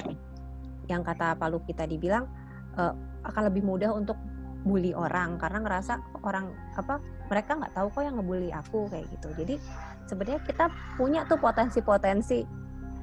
yang 0.91 1.03
kata 1.03 1.35
Pak 1.39 1.49
Luki 1.51 1.71
tadi 1.71 1.95
bilang 1.95 2.27
uh, 2.75 2.91
akan 3.23 3.51
lebih 3.51 3.63
mudah 3.63 3.91
untuk 3.95 4.15
bully 4.67 4.91
orang 4.91 5.39
karena 5.39 5.63
ngerasa 5.63 6.03
orang 6.27 6.51
apa 6.75 6.99
mereka 7.31 7.55
nggak 7.55 7.73
tahu 7.75 7.87
kok 7.91 8.03
yang 8.03 8.15
ngebully 8.19 8.51
aku 8.51 8.91
kayak 8.91 9.07
gitu. 9.11 9.27
Jadi 9.39 9.55
sebenarnya 10.07 10.41
kita 10.43 10.65
punya 10.99 11.23
tuh 11.27 11.39
potensi-potensi 11.39 12.43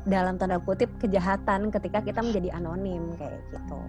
dalam 0.05 0.37
tanda 0.37 0.61
kutip 0.61 0.93
kejahatan 1.01 1.73
ketika 1.73 2.05
kita 2.05 2.21
menjadi 2.21 2.61
anonim 2.61 3.17
kayak 3.17 3.41
gitu. 3.49 3.81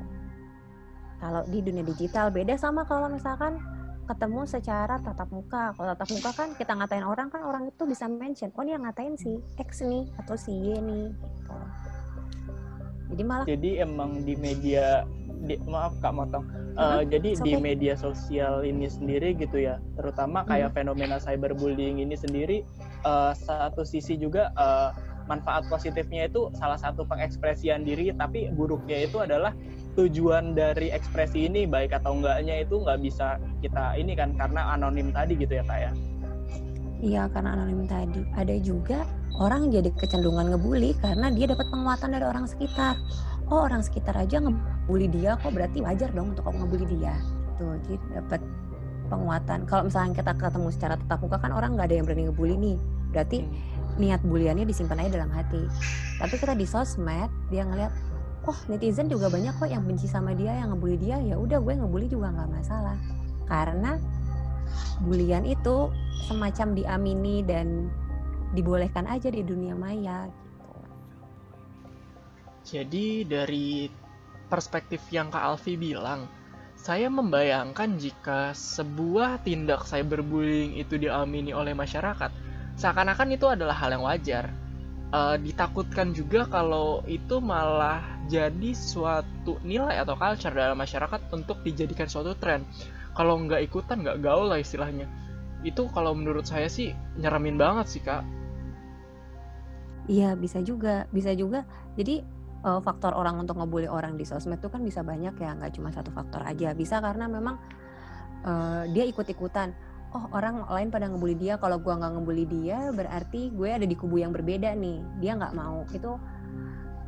Kalau 1.19 1.43
di 1.47 1.59
dunia 1.59 1.83
digital 1.83 2.31
beda 2.31 2.55
sama 2.55 2.87
kalau 2.87 3.11
misalkan 3.11 3.59
ketemu 4.05 4.41
secara 4.45 4.95
tatap 5.01 5.29
muka. 5.33 5.73
Kalau 5.73 5.91
tatap 5.93 6.09
muka 6.13 6.31
kan 6.33 6.49
kita 6.53 6.71
ngatain 6.77 7.05
orang 7.05 7.27
kan 7.33 7.41
orang 7.43 7.69
itu 7.69 7.83
bisa 7.89 8.05
mention, 8.05 8.53
oh 8.53 8.61
ini 8.61 8.77
yang 8.77 8.85
ngatain 8.85 9.17
si 9.17 9.41
X 9.57 9.81
nih 9.81 10.05
atau 10.21 10.37
si 10.37 10.53
Y 10.53 10.77
nih 10.77 11.09
gitu. 11.11 11.55
Jadi 13.05 13.21
malah 13.21 13.45
Jadi 13.45 13.69
emang 13.81 14.25
di 14.25 14.33
media 14.37 15.05
di, 15.45 15.55
maaf 15.69 15.93
kak 16.01 16.13
motong 16.15 16.45
uh, 16.79 17.05
jadi 17.05 17.37
di 17.39 17.53
media 17.59 17.93
sosial 17.93 18.65
ini 18.65 18.89
sendiri 18.89 19.37
gitu 19.37 19.61
ya 19.61 19.77
terutama 19.93 20.41
kayak 20.47 20.73
hmm. 20.73 20.77
fenomena 20.81 21.17
cyberbullying 21.21 22.01
ini 22.01 22.17
sendiri 22.17 22.65
uh, 23.05 23.31
satu 23.35 23.85
sisi 23.85 24.17
juga 24.17 24.49
uh, 24.57 24.91
manfaat 25.25 25.65
positifnya 25.69 26.29
itu 26.29 26.53
salah 26.57 26.77
satu 26.77 27.05
pengekspresian 27.05 27.81
diri 27.81 28.13
tapi 28.13 28.49
buruknya 28.53 29.09
itu 29.09 29.21
adalah 29.21 29.53
tujuan 29.95 30.53
dari 30.53 30.91
ekspresi 30.91 31.47
ini 31.47 31.63
baik 31.63 31.95
atau 31.95 32.19
enggaknya 32.19 32.61
itu 32.67 32.83
nggak 32.83 32.99
bisa 32.99 33.39
kita 33.63 33.95
ini 33.95 34.13
kan 34.13 34.35
karena 34.35 34.75
anonim 34.75 35.09
tadi 35.15 35.39
gitu 35.39 35.55
ya 35.59 35.63
kak 35.63 35.79
ya? 35.79 35.91
Iya 37.03 37.23
karena 37.31 37.49
anonim 37.59 37.87
tadi. 37.87 38.21
Ada 38.35 38.55
juga 38.59 39.07
orang 39.39 39.71
jadi 39.71 39.91
kecenderungan 39.95 40.55
ngebully 40.55 40.95
karena 40.99 41.31
dia 41.31 41.51
dapat 41.51 41.67
penguatan 41.71 42.09
dari 42.11 42.25
orang 42.27 42.45
sekitar. 42.47 42.95
Oh 43.51 43.67
orang 43.67 43.83
sekitar 43.83 44.15
aja 44.15 44.41
ngebully 44.41 45.07
dia 45.11 45.39
kok 45.39 45.51
berarti 45.51 45.83
wajar 45.83 46.09
dong 46.11 46.35
untuk 46.35 46.47
kamu 46.47 46.65
ngebully 46.65 46.85
dia? 46.99 47.15
Tuh 47.55 47.75
jadi 47.87 47.97
dapat 48.19 48.41
penguatan. 49.07 49.59
Kalau 49.69 49.83
misalnya 49.87 50.11
kita 50.17 50.31
ketemu 50.35 50.69
secara 50.73 50.95
tetap 50.97 51.19
muka 51.21 51.37
kan 51.39 51.51
orang 51.53 51.77
nggak 51.77 51.87
ada 51.91 51.95
yang 51.95 52.05
berani 52.07 52.23
ngebully 52.31 52.55
nih. 52.57 52.77
Berarti 53.13 53.37
hmm. 53.43 54.01
niat 54.01 54.21
buliannya 54.27 54.65
disimpan 54.67 54.99
aja 55.03 55.21
dalam 55.21 55.31
hati. 55.31 55.61
Tapi 56.19 56.35
kita 56.35 56.53
di 56.57 56.65
sosmed 56.67 57.29
dia 57.51 57.63
ngeliat 57.63 57.91
oh 58.45 58.59
netizen 58.69 59.09
juga 59.09 59.29
banyak 59.29 59.57
kok 59.57 59.69
yang 59.69 59.85
benci 59.85 60.05
sama 60.05 60.37
dia 60.37 60.53
yang 60.53 60.73
ngebully 60.73 60.97
dia. 61.01 61.17
Ya 61.21 61.35
udah 61.37 61.57
gue 61.61 61.73
ngebully 61.75 62.07
juga 62.09 62.33
nggak 62.33 62.49
masalah. 62.49 62.97
Karena 63.45 63.97
bulian 65.01 65.45
itu 65.45 65.89
semacam 66.25 66.73
diamini 66.73 67.45
dan 67.45 67.89
dibolehkan 68.53 69.05
aja 69.05 69.27
di 69.27 69.43
dunia 69.43 69.75
maya 69.75 70.31
jadi 72.65 73.21
dari 73.29 73.85
perspektif 74.49 75.05
yang 75.13 75.29
Kak 75.29 75.53
Alfi 75.53 75.77
bilang, 75.77 76.25
saya 76.73 77.13
membayangkan 77.13 78.01
jika 78.01 78.57
sebuah 78.57 79.45
tindak 79.45 79.85
cyberbullying 79.85 80.73
itu 80.81 80.97
diamini 80.97 81.53
oleh 81.53 81.77
masyarakat, 81.77 82.33
seakan-akan 82.73 83.37
itu 83.37 83.45
adalah 83.45 83.77
hal 83.77 83.93
yang 83.93 84.01
wajar. 84.01 84.49
E, 85.15 85.19
ditakutkan 85.39 86.11
juga 86.11 86.43
kalau 86.51 86.99
itu 87.07 87.39
malah 87.39 88.03
jadi 88.27 88.75
suatu 88.75 89.55
nilai 89.63 89.95
atau 90.03 90.19
culture 90.19 90.51
dalam 90.51 90.75
masyarakat 90.75 91.31
untuk 91.31 91.63
dijadikan 91.63 92.11
suatu 92.11 92.35
tren. 92.35 92.67
Kalau 93.15 93.39
nggak 93.39 93.63
ikutan, 93.63 94.03
nggak 94.03 94.19
gaul 94.19 94.51
lah 94.51 94.59
istilahnya. 94.59 95.07
Itu 95.63 95.87
kalau 95.95 96.11
menurut 96.11 96.43
saya 96.43 96.67
sih 96.67 96.91
nyeremin 97.15 97.55
banget 97.55 97.87
sih 97.87 98.01
kak. 98.03 98.27
Iya 100.11 100.35
bisa 100.35 100.59
juga, 100.59 101.07
bisa 101.15 101.31
juga. 101.31 101.63
Jadi 101.95 102.19
uh, 102.67 102.81
faktor 102.83 103.15
orang 103.15 103.39
untuk 103.39 103.55
ngebully 103.55 103.87
orang 103.87 104.17
di 104.19 104.27
sosmed 104.27 104.59
itu 104.59 104.67
kan 104.67 104.81
bisa 104.81 105.05
banyak 105.05 105.37
ya 105.37 105.55
nggak 105.55 105.71
cuma 105.77 105.93
satu 105.93 106.09
faktor 106.11 106.41
aja 106.43 106.73
bisa 106.73 106.99
karena 106.99 107.29
memang 107.29 107.55
uh, 108.43 108.83
dia 108.89 109.05
ikut-ikutan 109.05 109.71
oh 110.15 110.31
orang 110.31 110.63
lain 110.71 110.87
pada 110.87 111.11
ngebully 111.11 111.35
dia. 111.35 111.59
Kalau 111.59 111.77
gue 111.83 111.91
nggak 111.91 112.11
ngebully 112.15 112.45
dia 112.47 112.79
berarti 112.95 113.51
gue 113.51 113.69
ada 113.69 113.83
di 113.83 113.95
kubu 113.99 114.23
yang 114.23 114.31
berbeda 114.31 114.71
nih. 114.71 115.03
Dia 115.19 115.35
nggak 115.35 115.53
mau. 115.53 115.83
Itu 115.91 116.15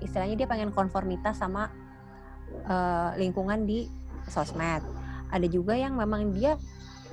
istilahnya 0.04 0.36
dia 0.36 0.48
pengen 0.52 0.76
konformitas 0.76 1.40
sama 1.40 1.72
uh, 2.68 3.16
lingkungan 3.16 3.64
di 3.64 3.88
sosmed. 4.28 4.84
Ada 5.32 5.48
juga 5.48 5.80
yang 5.80 5.96
memang 5.96 6.36
dia 6.36 6.60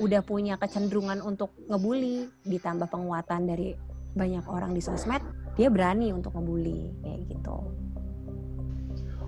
udah 0.02 0.26
punya 0.26 0.58
kecenderungan 0.58 1.22
untuk 1.22 1.54
ngebully 1.70 2.26
ditambah 2.42 2.90
penguatan 2.90 3.46
dari 3.46 3.78
banyak 4.14 4.42
orang 4.50 4.74
di 4.74 4.82
sosmed 4.82 5.22
dia 5.54 5.70
berani 5.70 6.10
untuk 6.10 6.34
ngebully 6.34 6.90
kayak 7.02 7.30
gitu. 7.30 7.70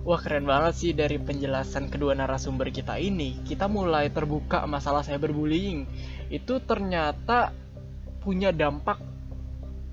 Wah 0.07 0.23
keren 0.23 0.47
banget 0.47 0.73
sih 0.79 0.91
dari 0.95 1.19
penjelasan 1.19 1.91
kedua 1.91 2.15
narasumber 2.15 2.71
kita 2.71 2.95
ini. 2.95 3.43
Kita 3.43 3.67
mulai 3.67 4.07
terbuka 4.07 4.63
masalah 4.63 5.03
cyberbullying 5.03 5.83
Itu 6.27 6.59
ternyata 6.63 7.55
punya 8.23 8.51
dampak 8.51 8.99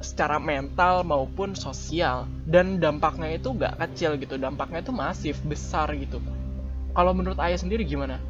secara 0.03 0.37
mental 0.37 1.07
maupun 1.07 1.57
sosial. 1.57 2.29
Dan 2.45 2.79
dampaknya 2.83 3.39
itu 3.39 3.57
gak 3.57 3.81
kecil 3.81 4.21
gitu 4.21 4.37
Dampaknya 4.37 4.85
itu 4.85 4.93
masif, 4.93 5.41
besar 5.49 5.89
gitu. 5.97 6.21
Kalau 6.95 7.11
menurut 7.17 7.41
Ayah 7.41 7.59
sendiri 7.59 7.83
gimana? 7.83 8.21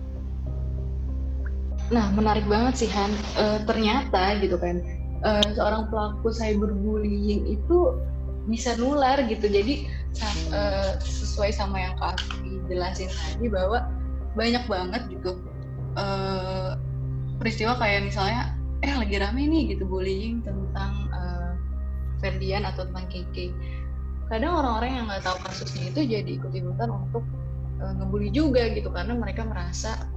Nah 1.93 2.09
menarik 2.17 2.47
banget 2.49 2.87
sih 2.87 2.91
Han. 2.93 3.13
E, 3.37 3.45
Ternyata 3.69 4.41
gitu 4.41 4.57
kan 4.57 4.81
uh, 5.25 5.49
seorang 5.57 5.89
pelaku 5.89 6.31
cyberbullying 6.31 7.49
itu 7.49 7.99
bisa 8.47 8.77
nular 8.77 9.19
gitu. 9.25 9.49
Jadi 9.49 9.89
uh, 10.53 11.01
sesuai 11.01 11.51
sama 11.51 11.81
yang 11.81 11.97
kak 11.99 12.21
jelasin 12.69 13.11
tadi 13.11 13.49
bahwa 13.49 13.89
banyak 14.37 14.65
banget 14.69 15.03
gitu 15.11 15.41
uh, 15.97 16.54
peristiwa 17.45 17.77
kayak 17.77 18.09
misalnya 18.09 18.57
eh 18.81 18.89
lagi 18.97 19.21
rame 19.21 19.45
nih 19.45 19.77
gitu 19.77 19.85
bullying 19.85 20.41
tentang 20.41 21.13
uh, 21.13 21.53
Ferdian 22.25 22.65
atau 22.65 22.89
tentang 22.89 23.05
Keke 23.13 23.53
kadang 24.33 24.57
orang-orang 24.57 24.91
yang 24.97 25.05
nggak 25.13 25.29
tahu 25.29 25.37
kasusnya 25.45 25.93
itu 25.93 26.01
jadi 26.09 26.31
ikut-ikutan 26.41 26.89
untuk 26.89 27.21
uh, 27.85 27.93
ngebully 28.01 28.33
juga 28.33 28.73
gitu 28.73 28.89
karena 28.89 29.13
mereka 29.13 29.45
merasa 29.45 30.09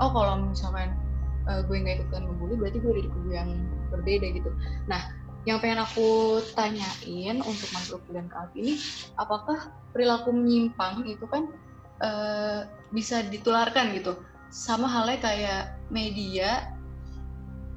oh 0.00 0.08
kalau 0.08 0.48
misalkan 0.48 0.96
uh, 1.44 1.60
gue 1.68 1.76
nggak 1.76 2.00
ikutan 2.00 2.24
ngebully 2.24 2.56
berarti 2.56 2.78
gue 2.80 2.92
ada 2.96 3.02
di 3.04 3.10
kubu 3.12 3.28
yang 3.28 3.50
berbeda 3.92 4.26
gitu. 4.32 4.50
Nah 4.88 5.02
yang 5.44 5.60
pengen 5.60 5.84
aku 5.84 6.40
tanyain 6.56 7.44
untuk 7.44 7.68
masuk 7.76 8.00
dan 8.08 8.24
Kak 8.32 8.56
ini 8.56 8.80
apakah 9.20 9.68
perilaku 9.92 10.32
menyimpang 10.32 11.04
itu 11.04 11.28
kan 11.28 11.52
uh, 12.00 12.64
bisa 12.88 13.20
ditularkan 13.28 13.92
gitu 13.92 14.16
sama 14.54 14.86
halnya 14.86 15.18
kayak 15.18 15.62
media 15.90 16.70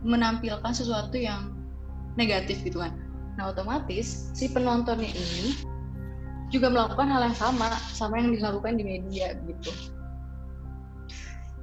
menampilkan 0.06 0.70
sesuatu 0.70 1.18
yang 1.18 1.58
negatif 2.14 2.62
gitu 2.62 2.86
kan 2.86 2.94
nah 3.34 3.50
otomatis 3.50 4.30
si 4.38 4.46
penontonnya 4.54 5.10
ini 5.10 5.58
juga 6.54 6.70
melakukan 6.70 7.10
hal 7.10 7.34
yang 7.34 7.38
sama 7.38 7.74
sama 7.92 8.22
yang 8.22 8.30
dilakukan 8.30 8.78
di 8.78 8.86
media 8.86 9.34
gitu 9.50 9.74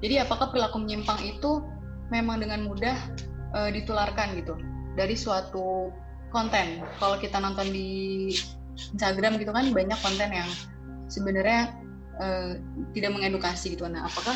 jadi 0.02 0.26
apakah 0.26 0.50
perilaku 0.50 0.82
menyimpang 0.82 1.22
itu 1.22 1.62
memang 2.12 2.42
dengan 2.42 2.66
mudah 2.66 2.98
uh, 3.56 3.70
ditularkan 3.72 4.36
gitu 4.36 4.58
dari 4.98 5.14
suatu 5.14 5.88
konten. 6.34 6.82
Kalau 6.98 7.16
kita 7.22 7.38
nonton 7.38 7.70
di 7.70 8.30
Instagram 8.92 9.38
gitu 9.38 9.54
kan 9.54 9.70
banyak 9.70 9.98
konten 10.02 10.28
yang 10.28 10.50
sebenarnya 11.06 11.72
uh, 12.18 12.58
tidak 12.92 13.10
mengedukasi 13.14 13.78
gitu. 13.78 13.86
Nah, 13.86 14.10
apakah 14.10 14.34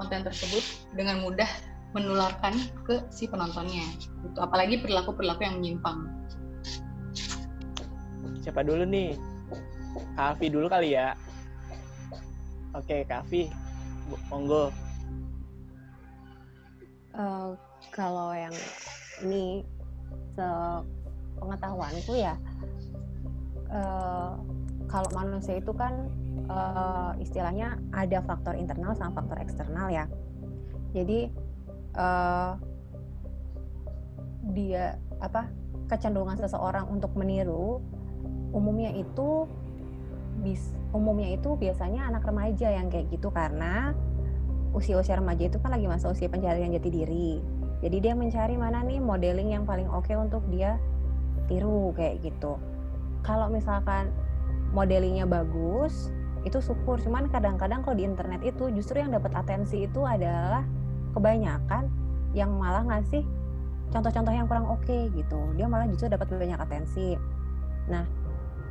konten 0.00 0.24
tersebut 0.24 0.64
dengan 0.96 1.20
mudah 1.20 1.48
menularkan 1.92 2.56
ke 2.88 3.04
si 3.12 3.28
penontonnya? 3.28 3.84
Gitu. 4.00 4.38
Apalagi 4.40 4.80
perilaku-perilaku 4.80 5.44
yang 5.44 5.60
menyimpang. 5.60 6.08
Siapa 8.40 8.64
dulu 8.64 8.88
nih? 8.88 9.20
Kavi 10.16 10.46
dulu 10.48 10.66
kali 10.72 10.96
ya. 10.96 11.12
Oke, 12.72 13.04
Kavi, 13.04 13.52
monggo. 14.32 14.72
Uh, 17.12 17.52
kalau 17.92 18.32
yang 18.32 18.54
ini 19.26 19.66
sepengetahuanku 20.38 22.16
ya 22.16 22.38
uh, 23.74 24.38
kalau 24.90 25.10
manusia 25.14 25.58
itu 25.58 25.74
kan 25.74 26.10
uh, 26.50 27.12
istilahnya 27.22 27.78
ada 27.94 28.18
faktor 28.26 28.58
internal 28.58 28.92
sama 28.98 29.22
faktor 29.22 29.38
eksternal 29.38 29.86
ya 29.88 30.10
jadi 30.90 31.30
uh, 31.94 32.58
dia 34.50 34.98
apa 35.22 35.46
kecenderungan 35.86 36.38
seseorang 36.42 36.90
untuk 36.90 37.14
meniru 37.14 37.78
umumnya 38.50 38.90
itu 38.90 39.46
bis 40.42 40.74
umumnya 40.90 41.30
itu 41.36 41.54
biasanya 41.54 42.10
anak 42.10 42.26
remaja 42.26 42.72
yang 42.72 42.90
kayak 42.90 43.06
gitu 43.14 43.30
karena 43.30 43.94
usia-usia 44.70 45.18
remaja 45.18 45.50
itu 45.50 45.58
kan 45.58 45.74
lagi 45.74 45.86
masa 45.90 46.10
usia 46.10 46.30
pencarian 46.30 46.70
jati 46.70 46.90
diri. 46.90 47.30
Jadi 47.80 47.96
dia 47.98 48.14
mencari 48.14 48.54
mana 48.54 48.84
nih 48.84 49.02
modeling 49.02 49.56
yang 49.56 49.64
paling 49.66 49.88
oke 49.90 50.06
okay 50.06 50.14
untuk 50.14 50.44
dia 50.52 50.78
tiru 51.50 51.90
kayak 51.96 52.22
gitu. 52.22 52.60
Kalau 53.26 53.50
misalkan 53.50 54.14
modelingnya 54.70 55.26
bagus, 55.26 56.14
itu 56.46 56.58
syukur. 56.60 57.00
Cuman 57.00 57.28
kadang-kadang 57.28 57.84
kalau 57.84 57.96
di 57.96 58.04
internet 58.06 58.40
itu 58.44 58.68
justru 58.72 59.00
yang 59.00 59.12
dapat 59.12 59.32
atensi 59.36 59.84
itu 59.84 60.00
adalah 60.04 60.64
kebanyakan 61.12 61.90
yang 62.36 62.54
malah 62.54 62.86
ngasih 62.86 63.26
contoh-contoh 63.90 64.30
yang 64.30 64.46
kurang 64.46 64.70
oke 64.70 64.80
okay, 64.86 65.10
gitu. 65.12 65.40
Dia 65.58 65.66
malah 65.66 65.90
justru 65.90 66.08
dapat 66.08 66.30
banyak 66.30 66.60
atensi. 66.60 67.18
Nah, 67.90 68.06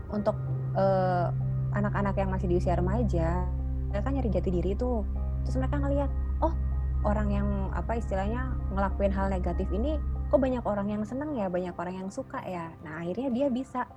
untuk 0.09 0.37
eh, 0.73 1.27
anak-anak 1.75 2.15
yang 2.17 2.29
masih 2.33 2.47
di 2.49 2.55
usia 2.57 2.73
remaja, 2.73 3.45
mereka 3.89 4.07
nyari 4.13 4.29
jati 4.29 4.49
diri 4.53 4.71
itu 4.77 5.01
terus 5.43 5.55
mereka 5.57 5.81
ngelihat 5.81 6.09
oh 6.45 6.53
orang 7.01 7.29
yang 7.33 7.47
apa 7.73 7.97
istilahnya 7.97 8.53
ngelakuin 8.73 9.13
hal 9.13 9.27
negatif 9.33 9.65
ini 9.73 9.97
kok 10.29 10.37
banyak 10.37 10.61
orang 10.61 10.87
yang 10.93 11.03
seneng 11.03 11.33
ya 11.33 11.49
banyak 11.49 11.73
orang 11.73 12.05
yang 12.05 12.09
suka 12.13 12.37
ya 12.45 12.69
nah 12.85 13.01
akhirnya 13.01 13.33
dia 13.33 13.47
bisa 13.49 13.89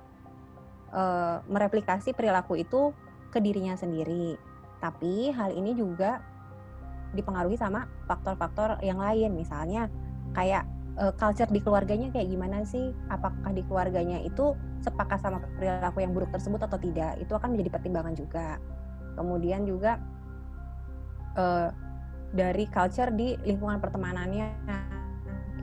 uh, 0.89 1.45
mereplikasi 1.45 2.17
perilaku 2.17 2.57
itu 2.57 2.89
ke 3.33 3.41
dirinya 3.41 3.73
sendiri. 3.73 4.37
Tapi 4.77 5.33
hal 5.33 5.57
ini 5.57 5.73
juga 5.73 6.21
dipengaruhi 7.17 7.57
sama 7.57 7.89
faktor-faktor 8.05 8.77
yang 8.85 9.01
lain. 9.01 9.33
Misalnya 9.33 9.89
kayak 10.37 10.69
uh, 11.01 11.13
culture 11.17 11.49
di 11.49 11.57
keluarganya 11.61 12.13
kayak 12.13 12.29
gimana 12.29 12.61
sih? 12.61 12.93
Apakah 13.09 13.49
di 13.53 13.65
keluarganya 13.65 14.21
itu 14.21 14.53
sepakat 14.85 15.25
sama 15.25 15.41
perilaku 15.57 16.05
yang 16.05 16.13
buruk 16.13 16.29
tersebut 16.29 16.61
atau 16.61 16.77
tidak? 16.77 17.17
Itu 17.17 17.33
akan 17.33 17.57
menjadi 17.57 17.69
pertimbangan 17.73 18.13
juga. 18.13 18.61
Kemudian 19.17 19.65
juga 19.65 19.97
uh, 21.37 21.69
dari 22.33 22.65
culture 22.69 23.13
di 23.13 23.37
lingkungan 23.45 23.81
pertemanannya. 23.81 24.47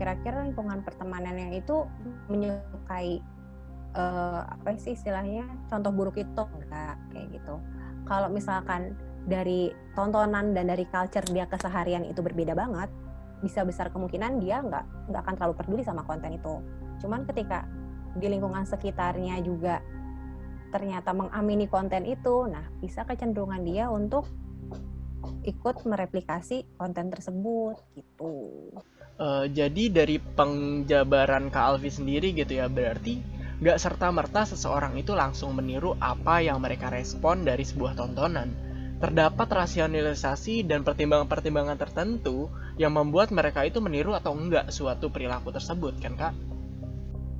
Kira-kira 0.00 0.48
lingkungan 0.48 0.80
pertemanannya 0.80 1.60
itu 1.60 1.84
menyukai 2.32 3.20
uh, 3.94 4.42
apa 4.46 4.76
sih 4.76 4.94
istilahnya 4.94 5.46
contoh 5.70 5.90
buruk 5.94 6.16
itu 6.18 6.42
enggak 6.60 6.96
kayak 7.14 7.28
gitu 7.34 7.56
kalau 8.06 8.28
misalkan 8.30 8.94
dari 9.28 9.70
tontonan 9.92 10.56
dan 10.56 10.72
dari 10.72 10.88
culture 10.88 11.24
dia 11.28 11.44
keseharian 11.46 12.08
itu 12.08 12.24
berbeda 12.24 12.56
banget 12.56 12.88
bisa 13.40 13.64
besar 13.64 13.88
kemungkinan 13.92 14.40
dia 14.40 14.60
nggak 14.60 15.12
nggak 15.12 15.20
akan 15.24 15.34
terlalu 15.36 15.54
peduli 15.56 15.82
sama 15.84 16.04
konten 16.04 16.36
itu 16.36 16.60
cuman 17.00 17.24
ketika 17.28 17.64
di 18.16 18.26
lingkungan 18.26 18.66
sekitarnya 18.66 19.40
juga 19.40 19.80
ternyata 20.70 21.10
mengamini 21.16 21.66
konten 21.66 22.06
itu 22.06 22.46
nah 22.46 22.64
bisa 22.78 23.04
kecenderungan 23.04 23.62
dia 23.64 23.88
untuk 23.90 24.28
ikut 25.44 25.84
mereplikasi 25.84 26.64
konten 26.76 27.12
tersebut 27.12 27.76
gitu. 27.96 28.72
Uh, 29.20 29.44
jadi 29.52 29.92
dari 29.92 30.16
penjabaran 30.16 31.52
Kak 31.52 31.76
Alfi 31.76 31.92
sendiri 31.92 32.32
gitu 32.32 32.56
ya 32.56 32.72
berarti 32.72 33.20
nggak 33.60 33.76
serta 33.76 34.08
merta 34.08 34.48
seseorang 34.48 34.96
itu 34.96 35.12
langsung 35.12 35.52
meniru 35.52 35.92
apa 36.00 36.40
yang 36.40 36.64
mereka 36.64 36.88
respon 36.88 37.44
dari 37.44 37.60
sebuah 37.60 37.92
tontonan. 37.92 38.48
Terdapat 39.00 39.48
rasionalisasi 39.48 40.64
dan 40.64 40.84
pertimbangan-pertimbangan 40.84 41.76
tertentu 41.76 42.52
yang 42.76 42.92
membuat 42.92 43.32
mereka 43.32 43.64
itu 43.64 43.80
meniru 43.80 44.16
atau 44.16 44.32
enggak 44.32 44.68
suatu 44.72 45.08
perilaku 45.12 45.52
tersebut 45.52 45.96
kan 46.00 46.16
kak? 46.16 46.34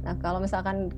Nah 0.04 0.16
kalau 0.20 0.40
misalkan 0.40 0.92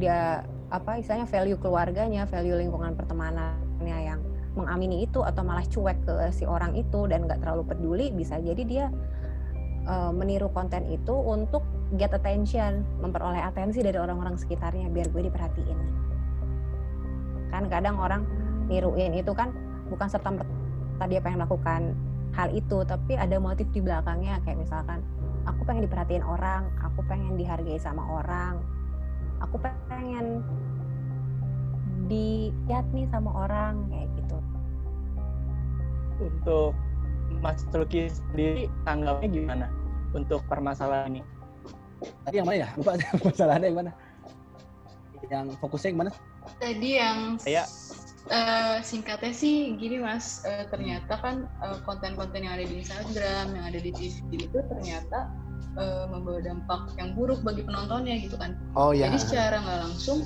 dia 0.00 0.44
apa 0.72 1.00
istilahnya 1.00 1.28
value 1.28 1.60
keluarganya, 1.60 2.24
value 2.28 2.56
lingkungan 2.56 2.96
pertemanannya 2.96 3.98
yang 4.08 4.20
mengamini 4.56 5.04
itu 5.04 5.20
atau 5.20 5.44
malah 5.44 5.64
cuek 5.68 6.00
ke 6.04 6.14
si 6.32 6.48
orang 6.48 6.72
itu 6.76 7.04
dan 7.08 7.28
nggak 7.28 7.44
terlalu 7.44 7.64
peduli 7.68 8.06
bisa 8.08 8.40
jadi 8.40 8.62
dia 8.64 8.86
uh, 9.84 10.12
meniru 10.16 10.48
konten 10.48 10.88
itu 10.88 11.12
untuk 11.12 11.60
get 11.94 12.10
attention 12.10 12.82
memperoleh 12.98 13.38
atensi 13.38 13.78
dari 13.78 13.94
orang-orang 13.94 14.34
sekitarnya 14.34 14.90
biar 14.90 15.06
gue 15.14 15.22
diperhatiin. 15.30 15.78
Kan 17.54 17.70
kadang 17.70 18.02
orang 18.02 18.26
niruin 18.66 19.14
itu 19.14 19.30
kan 19.30 19.54
bukan 19.86 20.10
serta 20.10 20.34
merta 20.34 21.04
dia 21.06 21.22
pengen 21.22 21.46
melakukan 21.46 21.94
hal 22.34 22.50
itu 22.50 22.82
tapi 22.82 23.14
ada 23.14 23.38
motif 23.38 23.70
di 23.70 23.78
belakangnya. 23.78 24.42
Kayak 24.42 24.66
misalkan 24.66 24.98
aku 25.46 25.62
pengen 25.62 25.86
diperhatiin 25.86 26.26
orang 26.26 26.66
aku 26.82 27.06
pengen 27.06 27.38
dihargai 27.38 27.78
sama 27.78 28.02
orang 28.02 28.58
aku 29.40 29.60
pengen 29.62 30.42
dilihat 32.06 32.86
nih 32.94 33.06
sama 33.10 33.30
orang 33.46 33.86
kayak 33.90 34.08
gitu. 34.18 34.38
Untuk 36.16 36.72
Mas 37.42 37.60
Tulki 37.68 38.08
sendiri 38.08 38.70
tanggapnya 38.86 39.28
gimana 39.28 39.66
untuk 40.14 40.40
permasalahan 40.48 41.18
ini? 41.18 41.35
Tadi 42.00 42.36
yang 42.36 42.46
mana 42.46 42.58
ya? 42.64 42.68
Lupa 42.76 42.92
masalahnya 43.26 43.66
yang 43.68 43.78
mana? 43.78 43.92
Yang 45.26 45.46
fokusnya 45.58 45.88
yang 45.92 46.00
mana? 46.06 46.10
Tadi 46.62 46.90
yang 46.94 47.18
saya 47.42 47.64
uh, 48.30 48.76
singkatnya 48.82 49.32
sih 49.34 49.74
gini 49.78 49.98
mas, 50.02 50.42
uh, 50.46 50.66
ternyata 50.70 51.18
kan 51.18 51.46
uh, 51.62 51.78
konten-konten 51.86 52.46
yang 52.46 52.54
ada 52.58 52.64
di 52.66 52.82
Instagram, 52.82 53.54
yang 53.54 53.64
ada 53.66 53.78
di 53.78 53.90
TV 53.94 54.46
itu 54.46 54.58
ternyata 54.70 55.30
uh, 55.78 56.04
membawa 56.10 56.42
dampak 56.42 56.94
yang 56.98 57.14
buruk 57.14 57.42
bagi 57.42 57.62
penontonnya 57.66 58.18
gitu 58.22 58.36
kan. 58.38 58.54
Oh 58.74 58.90
iya. 58.90 59.10
Jadi 59.10 59.18
secara 59.22 59.56
nggak 59.62 59.78
langsung 59.90 60.18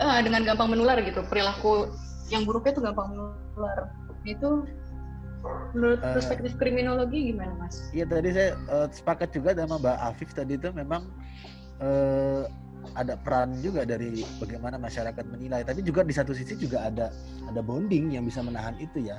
uh, 0.00 0.20
dengan 0.20 0.42
gampang 0.44 0.68
menular 0.72 1.00
gitu 1.04 1.24
perilaku 1.26 1.90
yang 2.32 2.42
buruknya 2.42 2.74
itu 2.74 2.82
gampang 2.82 3.08
menular 3.14 3.78
itu 4.26 4.66
menurut 5.72 6.00
uh, 6.00 6.14
perspektif 6.16 6.56
kriminologi 6.56 7.32
gimana 7.32 7.52
mas? 7.56 7.90
Iya 7.92 8.08
tadi 8.08 8.32
saya 8.32 8.50
uh, 8.70 8.88
sepakat 8.88 9.34
juga 9.34 9.52
sama 9.56 9.76
Mbak 9.80 9.96
Afif 10.00 10.30
tadi 10.32 10.56
itu 10.56 10.68
memang 10.72 11.04
uh, 11.82 12.48
ada 12.94 13.18
peran 13.18 13.58
juga 13.60 13.82
dari 13.82 14.22
bagaimana 14.38 14.78
masyarakat 14.78 15.24
menilai. 15.26 15.66
Tapi 15.66 15.82
juga 15.82 16.06
di 16.06 16.14
satu 16.14 16.30
sisi 16.30 16.54
juga 16.54 16.86
ada 16.86 17.10
ada 17.50 17.60
bonding 17.60 18.14
yang 18.14 18.24
bisa 18.24 18.40
menahan 18.44 18.78
itu 18.78 19.02
ya. 19.02 19.18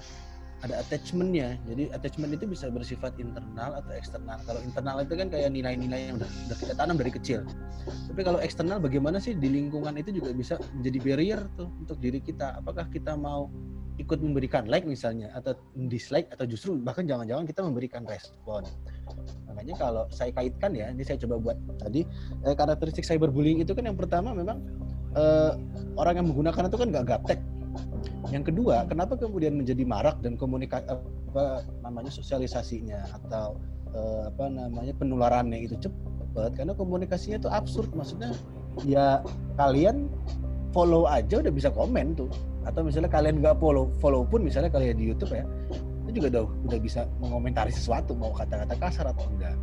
Ada 0.65 0.81
attachmentnya. 0.81 1.53
Jadi 1.69 1.93
attachment 1.93 2.33
itu 2.33 2.49
bisa 2.49 2.73
bersifat 2.73 3.13
internal 3.21 3.77
atau 3.77 3.93
eksternal. 3.93 4.41
Kalau 4.41 4.57
internal 4.65 4.97
itu 5.05 5.13
kan 5.13 5.29
kayak 5.29 5.53
nilai-nilai 5.53 6.09
yang 6.09 6.15
udah, 6.17 6.25
udah 6.49 6.57
kita 6.57 6.73
tanam 6.73 6.97
dari 6.97 7.11
kecil. 7.13 7.45
Tapi 7.85 8.21
kalau 8.25 8.41
eksternal 8.41 8.81
bagaimana 8.81 9.21
sih 9.21 9.37
di 9.37 9.53
lingkungan 9.53 9.93
itu 10.01 10.17
juga 10.17 10.33
bisa 10.33 10.57
menjadi 10.73 10.97
barrier 11.05 11.41
tuh 11.53 11.69
untuk 11.77 12.01
diri 12.01 12.17
kita. 12.17 12.57
Apakah 12.57 12.89
kita 12.89 13.13
mau 13.13 13.53
ikut 14.07 14.23
memberikan 14.23 14.63
like 14.71 14.87
misalnya 14.87 15.27
atau 15.35 15.51
dislike 15.91 16.31
atau 16.31 16.47
justru 16.47 16.79
bahkan 16.79 17.03
jangan-jangan 17.03 17.43
kita 17.43 17.59
memberikan 17.59 18.07
respon. 18.07 18.63
Makanya 19.51 19.75
kalau 19.75 20.03
saya 20.07 20.31
kaitkan 20.31 20.71
ya 20.71 20.87
ini 20.87 21.03
saya 21.03 21.19
coba 21.27 21.51
buat 21.51 21.57
tadi 21.75 22.07
eh, 22.47 22.55
karakteristik 22.55 23.03
cyberbullying 23.03 23.59
itu 23.59 23.75
kan 23.75 23.83
yang 23.83 23.99
pertama 23.99 24.31
memang 24.31 24.63
eh, 25.11 25.51
orang 25.99 26.23
yang 26.23 26.27
menggunakan 26.31 26.71
itu 26.71 26.77
kan 26.79 26.87
gak 26.95 27.05
gaptek. 27.11 27.39
Yang 28.31 28.55
kedua, 28.55 28.87
kenapa 28.87 29.19
kemudian 29.19 29.59
menjadi 29.59 29.83
marak 29.83 30.19
dan 30.23 30.39
komunikasi 30.39 30.87
apa 30.87 31.67
namanya 31.83 32.11
sosialisasinya 32.11 32.99
atau 33.23 33.55
uh, 33.93 34.27
apa 34.27 34.51
namanya 34.51 34.91
penularannya 34.97 35.63
itu 35.63 35.79
cepat? 35.79 36.51
Karena 36.57 36.75
komunikasinya 36.75 37.39
itu 37.39 37.47
absurd. 37.47 37.93
Maksudnya 37.95 38.35
ya 38.83 39.23
kalian 39.55 40.11
follow 40.75 41.07
aja 41.07 41.39
udah 41.39 41.53
bisa 41.53 41.71
komen 41.71 42.17
tuh 42.19 42.27
atau 42.67 42.83
misalnya 42.83 43.07
kalian 43.07 43.39
nggak 43.39 43.57
follow 43.63 43.87
follow 44.03 44.27
pun 44.27 44.43
misalnya 44.43 44.67
kalian 44.67 44.99
di 44.99 45.07
YouTube 45.07 45.31
ya 45.31 45.47
itu 46.07 46.19
juga 46.23 46.27
udah 46.39 46.43
udah 46.67 46.79
bisa 46.79 47.07
mengomentari 47.19 47.71
sesuatu 47.71 48.15
mau 48.15 48.31
kata-kata 48.31 48.75
kasar 48.79 49.05
atau 49.11 49.27
enggak. 49.27 49.55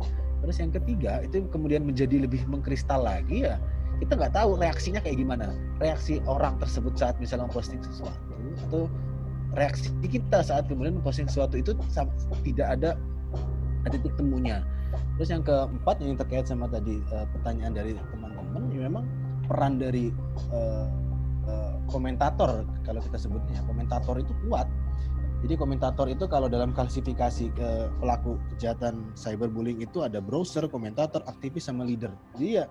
Terus 0.45 0.61
yang 0.61 0.71
ketiga 0.73 1.25
itu 1.25 1.41
kemudian 1.49 1.81
menjadi 1.81 2.21
lebih 2.21 2.45
mengkristal 2.45 3.01
lagi 3.01 3.49
ya 3.49 3.57
kita 4.03 4.19
nggak 4.19 4.33
tahu 4.35 4.59
reaksinya 4.59 4.99
kayak 4.99 5.17
gimana 5.23 5.55
reaksi 5.79 6.19
orang 6.27 6.59
tersebut 6.59 6.93
saat 6.99 7.15
misalnya 7.17 7.47
memposting 7.47 7.79
sesuatu 7.79 8.35
atau 8.67 8.91
reaksi 9.55 9.89
kita 10.03 10.43
saat 10.43 10.67
kemudian 10.67 10.99
memposting 10.99 11.31
sesuatu 11.31 11.55
itu 11.55 11.71
tidak 12.43 12.67
ada 12.77 12.99
titik 13.89 14.13
temunya. 14.19 14.65
Terus 15.19 15.29
yang 15.31 15.43
keempat 15.43 15.95
yang 16.03 16.17
terkait 16.19 16.45
sama 16.47 16.67
tadi 16.67 16.99
uh, 17.11 17.27
pertanyaan 17.35 17.73
dari 17.75 17.91
teman-teman, 18.11 18.61
ya 18.71 18.81
memang 18.87 19.05
peran 19.47 19.79
dari 19.79 20.11
uh, 20.51 20.87
uh, 21.49 21.77
komentator 21.89 22.65
kalau 22.85 23.01
kita 23.01 23.17
sebutnya. 23.17 23.61
Komentator 23.65 24.19
itu 24.21 24.33
kuat. 24.47 24.67
Jadi 25.45 25.61
komentator 25.61 26.09
itu 26.09 26.25
kalau 26.25 26.49
dalam 26.49 26.73
klasifikasi 26.73 27.53
ke 27.53 27.69
pelaku 28.01 28.39
kejahatan 28.55 29.13
cyberbullying 29.13 29.77
itu 29.83 30.01
ada 30.01 30.17
browser, 30.17 30.65
komentator, 30.65 31.21
aktivis 31.29 31.69
sama 31.69 31.85
leader. 31.85 32.09
Jadi 32.33 32.61
ya 32.61 32.65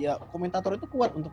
ya 0.00 0.16
komentator 0.32 0.76
itu 0.76 0.88
kuat 0.88 1.12
untuk 1.16 1.32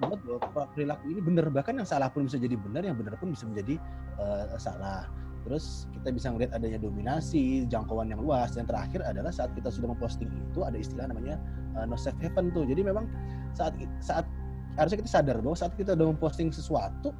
membuat 0.00 0.20
bahwa 0.24 0.64
perilaku 0.76 1.04
ini 1.08 1.20
benar. 1.24 1.48
Bahkan 1.48 1.80
yang 1.80 1.88
salah 1.88 2.12
pun 2.12 2.28
bisa 2.28 2.36
jadi 2.36 2.60
benar 2.60 2.84
yang 2.84 2.98
benar 3.00 3.16
pun 3.16 3.32
bisa 3.32 3.48
menjadi 3.48 3.80
uh, 4.20 4.52
salah. 4.60 5.08
Terus 5.48 5.88
kita 5.96 6.12
bisa 6.12 6.28
melihat 6.28 6.60
adanya 6.60 6.76
dominasi 6.76 7.64
jangkauan 7.72 8.12
yang 8.12 8.20
luas. 8.20 8.52
Dan 8.52 8.68
terakhir 8.68 9.00
adalah 9.06 9.32
saat 9.32 9.54
kita 9.56 9.72
sudah 9.72 9.96
memposting 9.96 10.28
itu 10.28 10.60
ada 10.60 10.76
istilah 10.76 11.08
namanya 11.08 11.40
uh, 11.78 11.88
no 11.88 11.96
safe 11.96 12.18
haven 12.20 12.52
tuh. 12.52 12.68
Jadi 12.68 12.84
memang 12.84 13.08
saat 13.56 13.72
saat 14.04 14.28
harusnya 14.78 15.02
kita 15.02 15.10
sadar 15.10 15.36
bahwa 15.42 15.58
saat 15.58 15.74
kita 15.74 15.98
sudah 15.98 16.06
memposting 16.14 16.54
sesuatu 16.54 17.10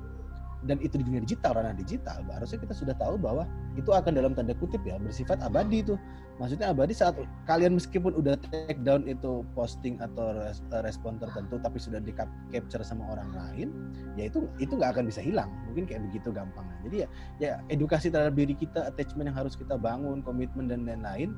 dan 0.67 0.83
itu 0.83 0.99
di 0.99 1.07
dunia 1.07 1.23
digital 1.23 1.55
ranah 1.55 1.75
digital 1.75 2.19
harusnya 2.35 2.59
kita 2.59 2.75
sudah 2.75 2.95
tahu 2.99 3.15
bahwa 3.15 3.47
itu 3.79 3.95
akan 3.95 4.11
dalam 4.11 4.35
tanda 4.35 4.59
kutip 4.59 4.83
ya 4.83 4.99
bersifat 4.99 5.39
abadi 5.39 5.87
itu. 5.87 5.95
Maksudnya 6.39 6.71
abadi 6.71 6.95
saat 6.95 7.19
kalian 7.51 7.75
meskipun 7.75 8.15
udah 8.15 8.39
take 8.51 8.79
down 8.87 9.03
itu 9.11 9.43
posting 9.59 9.99
atau 9.99 10.39
respon 10.87 11.19
tertentu 11.19 11.59
tapi 11.59 11.83
sudah 11.83 11.99
di 11.99 12.15
capture 12.51 12.83
sama 12.87 13.11
orang 13.11 13.31
lain 13.35 13.69
ya 14.15 14.31
itu 14.31 14.47
itu 14.63 14.75
nggak 14.75 14.99
akan 14.99 15.05
bisa 15.07 15.23
hilang. 15.23 15.51
Mungkin 15.71 15.87
kayak 15.87 16.03
begitu 16.11 16.31
gampangnya. 16.31 16.79
Jadi 16.87 16.97
ya 17.03 17.09
ya 17.39 17.53
edukasi 17.71 18.11
terhadap 18.11 18.35
diri 18.39 18.55
kita 18.55 18.87
attachment 18.87 19.31
yang 19.31 19.39
harus 19.39 19.55
kita 19.55 19.75
bangun 19.79 20.23
komitmen 20.23 20.71
dan 20.71 20.87
lain-lain 20.87 21.35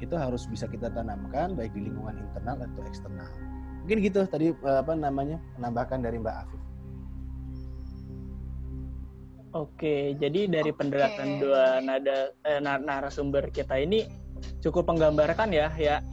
itu 0.00 0.14
harus 0.14 0.46
bisa 0.48 0.64
kita 0.70 0.92
tanamkan 0.92 1.58
baik 1.58 1.74
di 1.74 1.88
lingkungan 1.90 2.16
internal 2.16 2.56
atau 2.62 2.82
eksternal 2.86 3.28
mungkin 3.88 4.04
gitu 4.04 4.20
tadi 4.28 4.52
apa 4.68 4.92
namanya 4.92 5.40
menambahkan 5.56 6.04
dari 6.04 6.20
Mbak 6.20 6.36
Afif 6.44 6.60
Oke, 9.56 10.12
jadi 10.20 10.44
dari 10.44 10.76
okay. 10.76 10.76
penjelasan 10.76 11.40
dua 11.40 11.80
nada 11.80 12.36
eh, 12.44 12.60
narasumber 12.60 13.48
kita 13.48 13.80
ini 13.80 14.04
cukup 14.60 14.92
menggambarkan 14.92 15.48
ya, 15.56 15.72
ya 15.80 16.04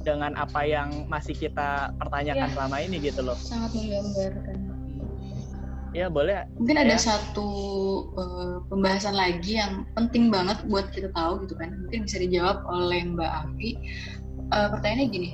dengan 0.00 0.32
apa 0.40 0.64
yang 0.64 1.04
masih 1.12 1.36
kita 1.36 1.92
pertanyakan 2.00 2.48
ya, 2.48 2.54
selama 2.56 2.76
ini 2.80 2.96
gitu 3.04 3.20
loh. 3.20 3.36
Sangat 3.36 3.76
menggambarkan. 3.76 4.56
Ya 5.92 6.08
boleh. 6.08 6.48
Mungkin 6.56 6.80
ya. 6.80 6.88
ada 6.88 6.96
satu 6.96 7.48
uh, 8.16 8.64
pembahasan 8.72 9.12
lagi 9.12 9.60
yang 9.60 9.84
penting 9.92 10.32
banget 10.32 10.56
buat 10.72 10.88
kita 10.96 11.12
tahu 11.12 11.44
gitu 11.44 11.52
kan. 11.60 11.84
Mungkin 11.84 12.08
bisa 12.08 12.16
dijawab 12.16 12.64
oleh 12.64 13.12
Mbak 13.12 13.30
Afi. 13.44 13.76
Uh, 14.50 14.72
pertanyaannya 14.72 15.06
gini, 15.12 15.30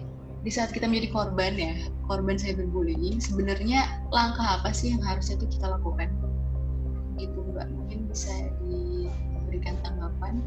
di 0.46 0.54
saat 0.54 0.70
kita 0.70 0.86
menjadi 0.86 1.10
korban 1.10 1.58
ya, 1.58 1.74
korban 2.06 2.38
cyberbullying, 2.38 3.18
sebenarnya 3.18 4.06
langkah 4.14 4.62
apa 4.62 4.70
sih 4.70 4.94
yang 4.94 5.02
harusnya 5.02 5.42
itu 5.42 5.58
kita 5.58 5.74
lakukan? 5.74 6.06
itu 7.16 7.40
mbak. 7.52 7.68
Mungkin 7.72 7.98
bisa 8.12 8.32
diberikan 8.62 9.74
tanggapan. 9.80 10.40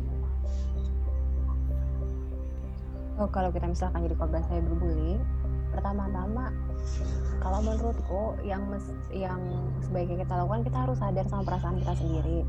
Oh 3.19 3.27
kalau 3.27 3.51
kita 3.51 3.67
misalkan 3.67 4.07
jadi 4.07 4.15
korban 4.15 4.43
saya 4.47 4.63
berbully 4.63 5.19
pertama-tama 5.75 6.55
kalau 7.43 7.59
menurutku 7.61 8.39
yang 8.47 8.63
mes, 8.71 8.89
yang 9.11 9.37
sebaiknya 9.83 10.23
kita 10.23 10.33
lakukan 10.39 10.63
kita 10.65 10.77
harus 10.87 10.97
sadar 11.03 11.25
sama 11.27 11.43
perasaan 11.43 11.77
kita 11.83 11.93
sendiri. 11.99 12.47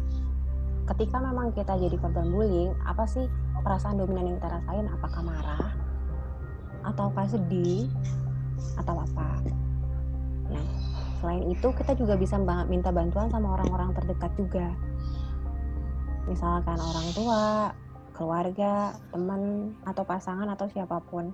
Ketika 0.87 1.19
memang 1.19 1.51
kita 1.59 1.75
jadi 1.75 1.97
korban 1.99 2.31
bullying 2.31 2.71
apa 2.87 3.03
sih 3.11 3.27
perasaan 3.67 3.99
dominan 3.99 4.31
yang 4.31 4.37
kita 4.39 4.63
rasain? 4.63 4.87
Apakah 4.95 5.23
marah 5.27 5.80
ataukah 6.85 7.27
sedih 7.29 7.89
atau 8.81 8.97
apa. 9.01 9.31
Nah 10.51 10.67
selain 11.21 11.53
itu 11.53 11.69
kita 11.77 11.93
juga 11.97 12.17
bisa 12.17 12.41
minta 12.69 12.89
bantuan 12.89 13.29
sama 13.29 13.61
orang-orang 13.61 13.93
terdekat 13.93 14.33
juga. 14.37 14.69
Misalkan 16.29 16.79
orang 16.79 17.09
tua 17.13 17.43
keluarga 18.17 18.93
teman 19.13 19.73
atau 19.89 20.05
pasangan 20.05 20.49
atau 20.53 20.69
siapa 20.69 21.01
pun. 21.09 21.33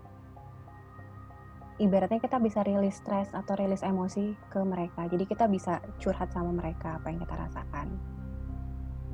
Ibaratnya 1.77 2.23
kita 2.23 2.41
bisa 2.41 2.65
rilis 2.65 2.97
stres 3.05 3.29
atau 3.37 3.53
rilis 3.53 3.85
emosi 3.85 4.33
ke 4.49 4.65
mereka. 4.65 5.05
Jadi 5.11 5.29
kita 5.29 5.45
bisa 5.45 5.83
curhat 6.01 6.33
sama 6.33 6.49
mereka 6.49 6.97
apa 6.97 7.13
yang 7.13 7.21
kita 7.21 7.37
rasakan. 7.37 7.93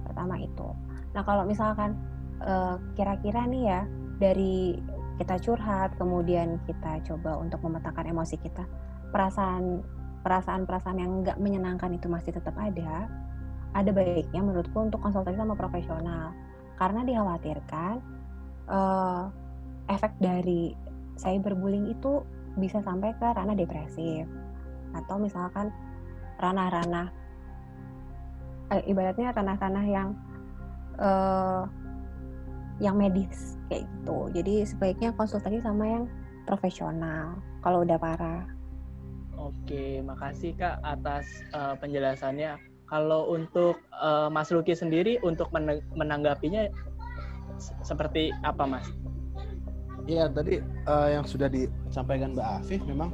Pertama 0.06 0.38
itu. 0.38 0.70
Nah 1.10 1.26
kalau 1.26 1.42
misalkan 1.42 1.98
eh, 2.38 2.76
kira-kira 2.94 3.50
nih 3.50 3.62
ya 3.66 3.80
dari 4.22 4.78
kita 5.20 5.36
curhat 5.40 5.92
kemudian 6.00 6.56
kita 6.64 7.02
coba 7.04 7.36
untuk 7.40 7.60
memetakan 7.64 8.12
emosi 8.12 8.36
kita. 8.40 8.64
Perasaan 9.12 9.84
perasaan-perasaan 10.22 10.98
yang 11.02 11.12
nggak 11.26 11.38
menyenangkan 11.42 11.90
itu 11.98 12.06
masih 12.06 12.32
tetap 12.32 12.54
ada, 12.54 13.10
ada 13.74 13.90
baiknya 13.90 14.40
menurutku 14.40 14.78
untuk 14.78 15.02
konsultasi 15.02 15.36
sama 15.36 15.58
profesional. 15.58 16.32
Karena 16.78 17.02
dikhawatirkan 17.04 17.94
uh, 18.70 19.28
efek 19.90 20.14
dari 20.22 20.72
cyberbullying 21.18 21.90
itu 21.92 22.22
bisa 22.56 22.80
sampai 22.80 23.12
ke 23.18 23.26
ranah 23.26 23.58
depresif. 23.58 24.24
Atau 24.94 25.18
misalkan 25.18 25.74
ranah-ranah 26.38 27.08
eh, 28.72 28.82
ibaratnya 28.88 29.34
ranah-ranah 29.36 29.84
yang 29.84 30.08
uh, 30.96 31.68
yang 32.82 32.98
medis 32.98 33.56
kayak 33.70 33.86
gitu 33.86 34.18
jadi 34.34 34.66
sebaiknya 34.66 35.14
konsultasi 35.14 35.62
sama 35.62 35.86
yang 35.86 36.04
profesional 36.44 37.38
kalau 37.62 37.86
udah 37.86 37.96
parah 37.96 38.42
Oke, 39.42 39.98
makasih 40.06 40.54
Kak 40.54 40.78
atas 40.86 41.26
uh, 41.50 41.74
penjelasannya. 41.82 42.62
Kalau 42.86 43.32
untuk 43.34 43.80
uh, 43.98 44.30
Mas 44.30 44.54
Luki 44.54 44.70
sendiri 44.76 45.18
untuk 45.26 45.50
menanggapinya 45.98 46.70
seperti 47.82 48.30
apa, 48.46 48.62
Mas? 48.68 48.86
Iya, 50.06 50.30
tadi 50.30 50.62
uh, 50.86 51.08
yang 51.10 51.26
sudah 51.26 51.50
disampaikan 51.50 52.38
Mbak 52.38 52.48
Afif 52.62 52.80
memang 52.86 53.10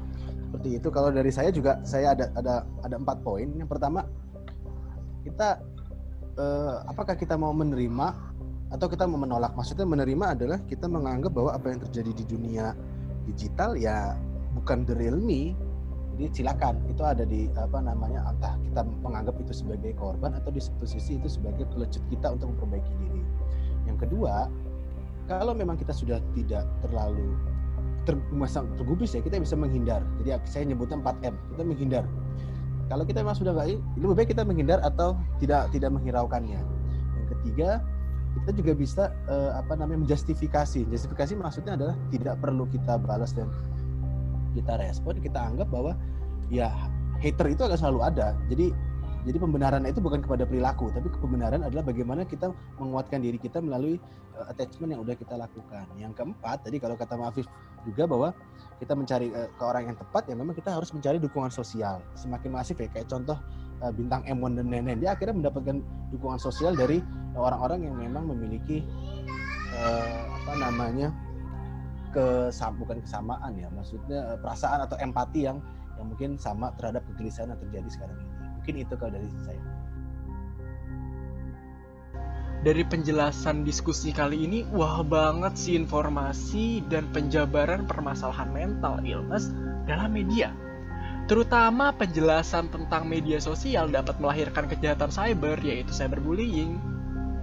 seperti 0.51 0.69
itu. 0.77 0.89
Kalau 0.93 1.09
dari 1.09 1.33
saya 1.33 1.49
juga 1.49 1.81
saya 1.81 2.13
ada 2.13 2.29
ada 2.37 2.55
ada 2.85 2.97
empat 3.01 3.25
poin. 3.25 3.49
Yang 3.57 3.71
pertama, 3.73 4.05
kita 5.25 5.65
uh, 6.37 6.85
apakah 6.93 7.17
kita 7.17 7.41
mau 7.41 7.57
menerima 7.57 8.28
atau 8.69 8.87
kita 8.89 9.09
menolak? 9.09 9.57
Maksudnya 9.57 9.89
menerima 9.89 10.37
adalah 10.37 10.59
kita 10.69 10.85
menganggap 10.89 11.33
bahwa 11.33 11.57
apa 11.57 11.73
yang 11.73 11.81
terjadi 11.89 12.13
di 12.13 12.25
dunia 12.29 12.77
digital 13.29 13.77
ya 13.77 14.17
bukan 14.57 14.85
the 14.89 14.97
real 14.97 15.17
me 15.17 15.53
Jadi 16.19 16.43
silakan 16.43 16.83
itu 16.91 17.03
ada 17.07 17.23
di 17.23 17.47
apa 17.55 17.79
namanya 17.79 18.27
entah 18.27 18.59
kita 18.67 18.83
menganggap 19.07 19.39
itu 19.39 19.55
sebagai 19.55 19.95
korban 19.95 20.35
atau 20.35 20.51
di 20.51 20.59
satu 20.59 20.83
sisi 20.83 21.15
itu 21.15 21.31
sebagai 21.31 21.63
pelecut 21.71 22.03
kita 22.11 22.35
untuk 22.35 22.59
memperbaiki 22.59 22.91
diri. 22.99 23.23
Yang 23.87 24.03
kedua, 24.03 24.51
kalau 25.31 25.55
memang 25.55 25.79
kita 25.79 25.95
sudah 25.95 26.19
tidak 26.35 26.67
terlalu 26.83 27.39
termasang 28.03 28.67
tergubris 28.75 29.15
ya 29.15 29.23
kita 29.23 29.39
bisa 29.39 29.55
menghindar. 29.55 30.03
Jadi 30.19 30.43
saya 30.43 30.67
nyebutnya 30.67 30.99
4M, 30.99 31.35
kita 31.55 31.63
menghindar. 31.63 32.05
Kalau 32.91 33.05
kita 33.07 33.23
memang 33.23 33.37
sudah 33.39 33.53
nggak 33.55 33.69
lebih 34.01 34.17
baik 34.19 34.29
kita 34.35 34.43
menghindar 34.43 34.83
atau 34.83 35.15
tidak 35.39 35.71
tidak 35.71 35.95
menghiraukannya. 35.95 36.59
Yang 37.15 37.27
ketiga, 37.39 37.79
kita 38.37 38.51
juga 38.55 38.73
bisa 38.77 39.05
uh, 39.29 39.57
apa 39.57 39.77
namanya 39.77 40.05
menjustifikasi. 40.05 40.85
Justifikasi 40.89 41.33
maksudnya 41.37 41.77
adalah 41.77 41.95
tidak 42.13 42.37
perlu 42.41 42.65
kita 42.69 43.01
balas 43.01 43.33
dan 43.33 43.49
kita 44.57 44.81
respon 44.81 45.21
kita 45.21 45.39
anggap 45.39 45.69
bahwa 45.69 45.93
ya 46.49 46.73
hater 47.21 47.47
itu 47.53 47.63
akan 47.65 47.79
selalu 47.79 48.01
ada. 48.05 48.37
Jadi 48.49 48.73
jadi 49.27 49.37
pembenaran 49.43 49.85
itu 49.85 50.01
bukan 50.01 50.25
kepada 50.25 50.49
perilaku 50.49 50.89
tapi 50.95 51.11
pembenaran 51.21 51.61
adalah 51.61 51.85
bagaimana 51.85 52.25
kita 52.25 52.55
menguatkan 52.81 53.21
diri 53.21 53.37
kita 53.37 53.61
melalui 53.61 54.01
uh, 54.39 54.47
attachment 54.49 54.95
yang 54.95 55.01
udah 55.03 55.17
kita 55.19 55.35
lakukan. 55.37 55.85
Yang 55.99 56.13
keempat 56.17 56.65
tadi 56.65 56.77
kalau 56.81 56.97
kata 56.97 57.15
Mafif 57.19 57.45
juga 57.85 58.05
bahwa 58.09 58.29
kita 58.79 58.95
mencari 58.95 59.29
uh, 59.35 59.51
ke 59.51 59.63
orang 59.65 59.93
yang 59.93 59.97
tepat 59.99 60.23
ya 60.31 60.35
memang 60.39 60.55
kita 60.55 60.71
harus 60.73 60.95
mencari 60.95 61.19
dukungan 61.19 61.51
sosial. 61.51 62.01
Semakin 62.15 62.51
masif 62.55 62.79
ya 62.79 62.89
kayak 62.89 63.11
contoh 63.11 63.37
uh, 63.83 63.93
bintang 63.95 64.23
M1 64.27 64.59
dan 64.59 64.67
Nenen 64.71 64.99
dia 64.99 65.15
akhirnya 65.15 65.49
mendapatkan 65.49 65.83
dukungan 66.15 66.41
sosial 66.41 66.75
dari 66.75 67.03
orang-orang 67.39 67.87
yang 67.87 67.97
memang 67.97 68.25
memiliki 68.31 68.83
uh, 69.75 70.23
apa 70.43 70.53
namanya 70.59 71.09
kesam 72.09 72.81
bukan 72.81 73.05
kesamaan 73.05 73.53
ya 73.61 73.69
maksudnya 73.69 74.33
eh, 74.33 74.39
perasaan 74.41 74.81
atau 74.89 74.97
empati 74.97 75.45
yang 75.45 75.61
yang 76.01 76.09
mungkin 76.09 76.41
sama 76.41 76.73
terhadap 76.81 77.05
kegelisahan 77.13 77.53
yang 77.53 77.61
terjadi 77.69 77.89
sekarang 77.91 78.17
ini. 78.17 78.33
Mungkin 78.63 78.75
itu 78.81 78.95
kalau 78.97 79.13
dari 79.13 79.29
saya. 79.45 79.63
Dari 82.59 82.83
penjelasan 82.83 83.63
diskusi 83.63 84.11
kali 84.11 84.47
ini 84.47 84.67
wah 84.75 85.05
banget 85.07 85.55
sih 85.55 85.75
informasi 85.79 86.83
dan 86.91 87.07
penjabaran 87.15 87.87
permasalahan 87.87 88.51
mental 88.51 88.99
illness 89.07 89.55
dalam 89.87 90.11
media 90.11 90.51
terutama 91.29 91.93
penjelasan 91.93 92.73
tentang 92.73 93.05
media 93.05 93.37
sosial 93.37 93.93
dapat 93.93 94.17
melahirkan 94.17 94.65
kejahatan 94.65 95.13
cyber 95.13 95.61
yaitu 95.61 95.93
cyberbullying 95.93 96.81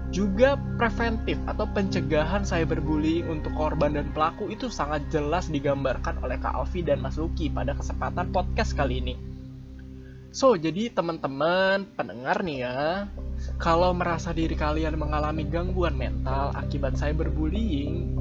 juga 0.10 0.58
preventif 0.82 1.38
atau 1.46 1.70
pencegahan 1.70 2.42
cyberbullying 2.42 3.30
untuk 3.30 3.54
korban 3.54 3.94
dan 3.94 4.10
pelaku 4.10 4.50
itu 4.50 4.74
sangat 4.74 5.06
jelas 5.14 5.54
digambarkan 5.54 6.18
oleh 6.26 6.42
Kak 6.42 6.56
Alfi 6.56 6.82
dan 6.82 7.04
Mas 7.04 7.20
Luki 7.20 7.52
pada 7.54 7.78
kesempatan 7.78 8.34
podcast 8.34 8.74
kali 8.74 9.06
ini. 9.06 9.16
So, 10.36 10.60
jadi 10.60 10.92
teman-teman 10.92 11.88
pendengar 11.96 12.44
nih 12.44 12.68
ya, 12.68 13.08
kalau 13.56 13.96
merasa 13.96 14.36
diri 14.36 14.52
kalian 14.52 15.00
mengalami 15.00 15.48
gangguan 15.48 15.96
mental 15.96 16.52
akibat 16.56 17.00
cyberbullying, 17.00 18.16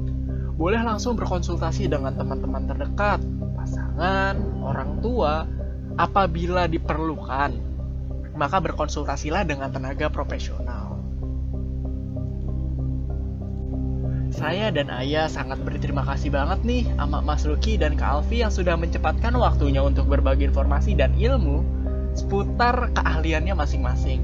boleh 0.55 0.79
langsung 0.79 1.19
berkonsultasi 1.19 1.91
dengan 1.91 2.15
teman-teman 2.15 2.71
terdekat, 2.71 3.19
pasangan, 3.65 4.37
orang 4.61 5.01
tua, 5.01 5.49
apabila 5.97 6.69
diperlukan. 6.69 7.57
Maka 8.37 8.57
berkonsultasilah 8.61 9.41
dengan 9.41 9.73
tenaga 9.73 10.05
profesional. 10.13 11.01
Saya 14.29 14.67
dan 14.69 14.91
Ayah 14.91 15.31
sangat 15.31 15.63
berterima 15.63 16.03
kasih 16.03 16.29
banget 16.29 16.59
nih 16.67 16.83
sama 16.99 17.23
Mas 17.23 17.47
Luki 17.47 17.79
dan 17.79 17.95
Kak 17.95 18.21
Alfi 18.21 18.43
yang 18.43 18.51
sudah 18.51 18.75
mencepatkan 18.75 19.31
waktunya 19.33 19.79
untuk 19.79 20.11
berbagi 20.11 20.51
informasi 20.51 20.91
dan 20.91 21.15
ilmu 21.15 21.63
seputar 22.11 22.91
keahliannya 22.99 23.55
masing-masing 23.55 24.19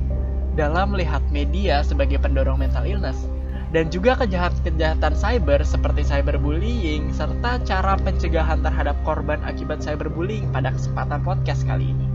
dalam 0.59 0.91
melihat 0.91 1.23
media 1.31 1.79
sebagai 1.79 2.19
pendorong 2.19 2.59
mental 2.59 2.83
illness 2.83 3.23
dan 3.71 3.87
juga 3.87 4.19
kejahatan-kejahatan 4.19 5.15
cyber 5.15 5.63
seperti 5.63 6.03
cyberbullying 6.03 7.15
serta 7.15 7.63
cara 7.63 7.95
pencegahan 7.99 8.59
terhadap 8.59 8.99
korban 9.07 9.39
akibat 9.47 9.79
cyberbullying 9.79 10.51
pada 10.51 10.75
kesempatan 10.75 11.23
podcast 11.23 11.63
kali 11.63 11.95
ini. 11.95 12.07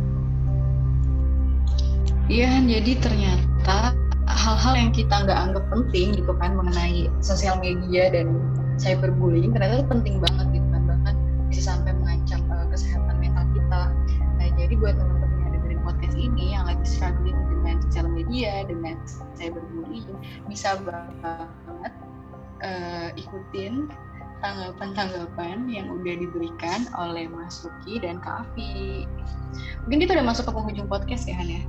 Iya, 2.27 2.61
jadi 2.61 2.93
ternyata 3.01 3.97
hal-hal 4.27 4.75
yang 4.77 4.93
kita 4.93 5.15
nggak 5.25 5.39
anggap 5.39 5.65
penting 5.73 6.13
gitu 6.13 6.33
kan 6.37 6.55
mengenai 6.59 7.09
sosial 7.25 7.57
media 7.59 8.13
dan 8.13 8.37
cyberbullying 8.77 9.57
ternyata 9.57 9.83
itu 9.83 9.89
penting 9.91 10.17
banget 10.21 10.47
gitu 10.61 10.69
kan 10.71 10.83
bahkan 10.87 11.15
bisa 11.51 11.73
sampai 11.73 11.97
mengancam 11.97 12.41
uh, 12.53 12.67
kesehatan 12.71 13.17
mental 13.19 13.47
kita. 13.57 13.83
Nah 14.37 14.49
jadi 14.55 14.75
buat 14.79 14.95
teman-teman 15.01 15.39
yang 15.41 15.53
dengerin 15.57 15.81
podcast 15.83 16.17
ini 16.21 16.45
yang 16.53 16.65
lagi 16.69 16.85
struggling 16.85 17.26
media 18.27 18.67
dengan 18.67 18.99
cyberbullying 19.39 20.19
bisa 20.51 20.75
banget 20.83 21.93
uh, 22.67 23.09
ikutin 23.15 23.87
tanggapan-tanggapan 24.45 25.65
yang 25.71 25.89
udah 25.89 26.15
diberikan 26.21 26.85
oleh 26.99 27.25
Mas 27.31 27.65
Suki 27.65 28.03
dan 28.03 28.21
Kak 28.21 28.45
Afi. 28.45 29.09
Mungkin 29.89 29.99
kita 30.05 30.13
udah 30.21 30.27
masuk 30.27 30.45
ke 30.45 30.53
penghujung 30.53 30.89
podcast 30.91 31.25
ya 31.25 31.41
Han 31.41 31.49
ya. 31.49 31.63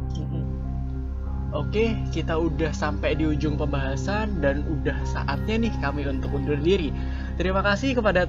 Oke, 1.55 1.95
kita 2.11 2.35
udah 2.35 2.75
sampai 2.75 3.15
di 3.15 3.23
ujung 3.23 3.55
pembahasan 3.55 4.43
dan 4.43 4.67
udah 4.67 4.99
saatnya 5.07 5.63
nih 5.63 5.73
kami 5.79 6.03
untuk 6.03 6.35
undur 6.35 6.59
diri. 6.59 6.91
Terima 7.39 7.63
kasih 7.63 7.95
kepada 7.95 8.27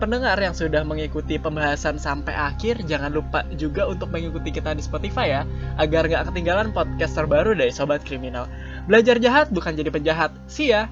pendengar 0.00 0.40
yang 0.40 0.56
sudah 0.56 0.80
mengikuti 0.82 1.36
pembahasan 1.36 2.00
sampai 2.00 2.32
akhir. 2.32 2.80
Jangan 2.88 3.12
lupa 3.12 3.44
juga 3.54 3.84
untuk 3.84 4.08
mengikuti 4.08 4.48
kita 4.48 4.72
di 4.72 4.80
Spotify 4.80 5.40
ya, 5.40 5.42
agar 5.76 6.08
nggak 6.08 6.32
ketinggalan 6.32 6.72
podcast 6.72 7.14
terbaru 7.14 7.52
dari 7.52 7.70
Sobat 7.70 8.00
Kriminal. 8.02 8.48
Belajar 8.88 9.20
jahat 9.20 9.52
bukan 9.52 9.76
jadi 9.76 9.92
penjahat. 9.92 10.32
See 10.48 10.72
ya! 10.72 10.88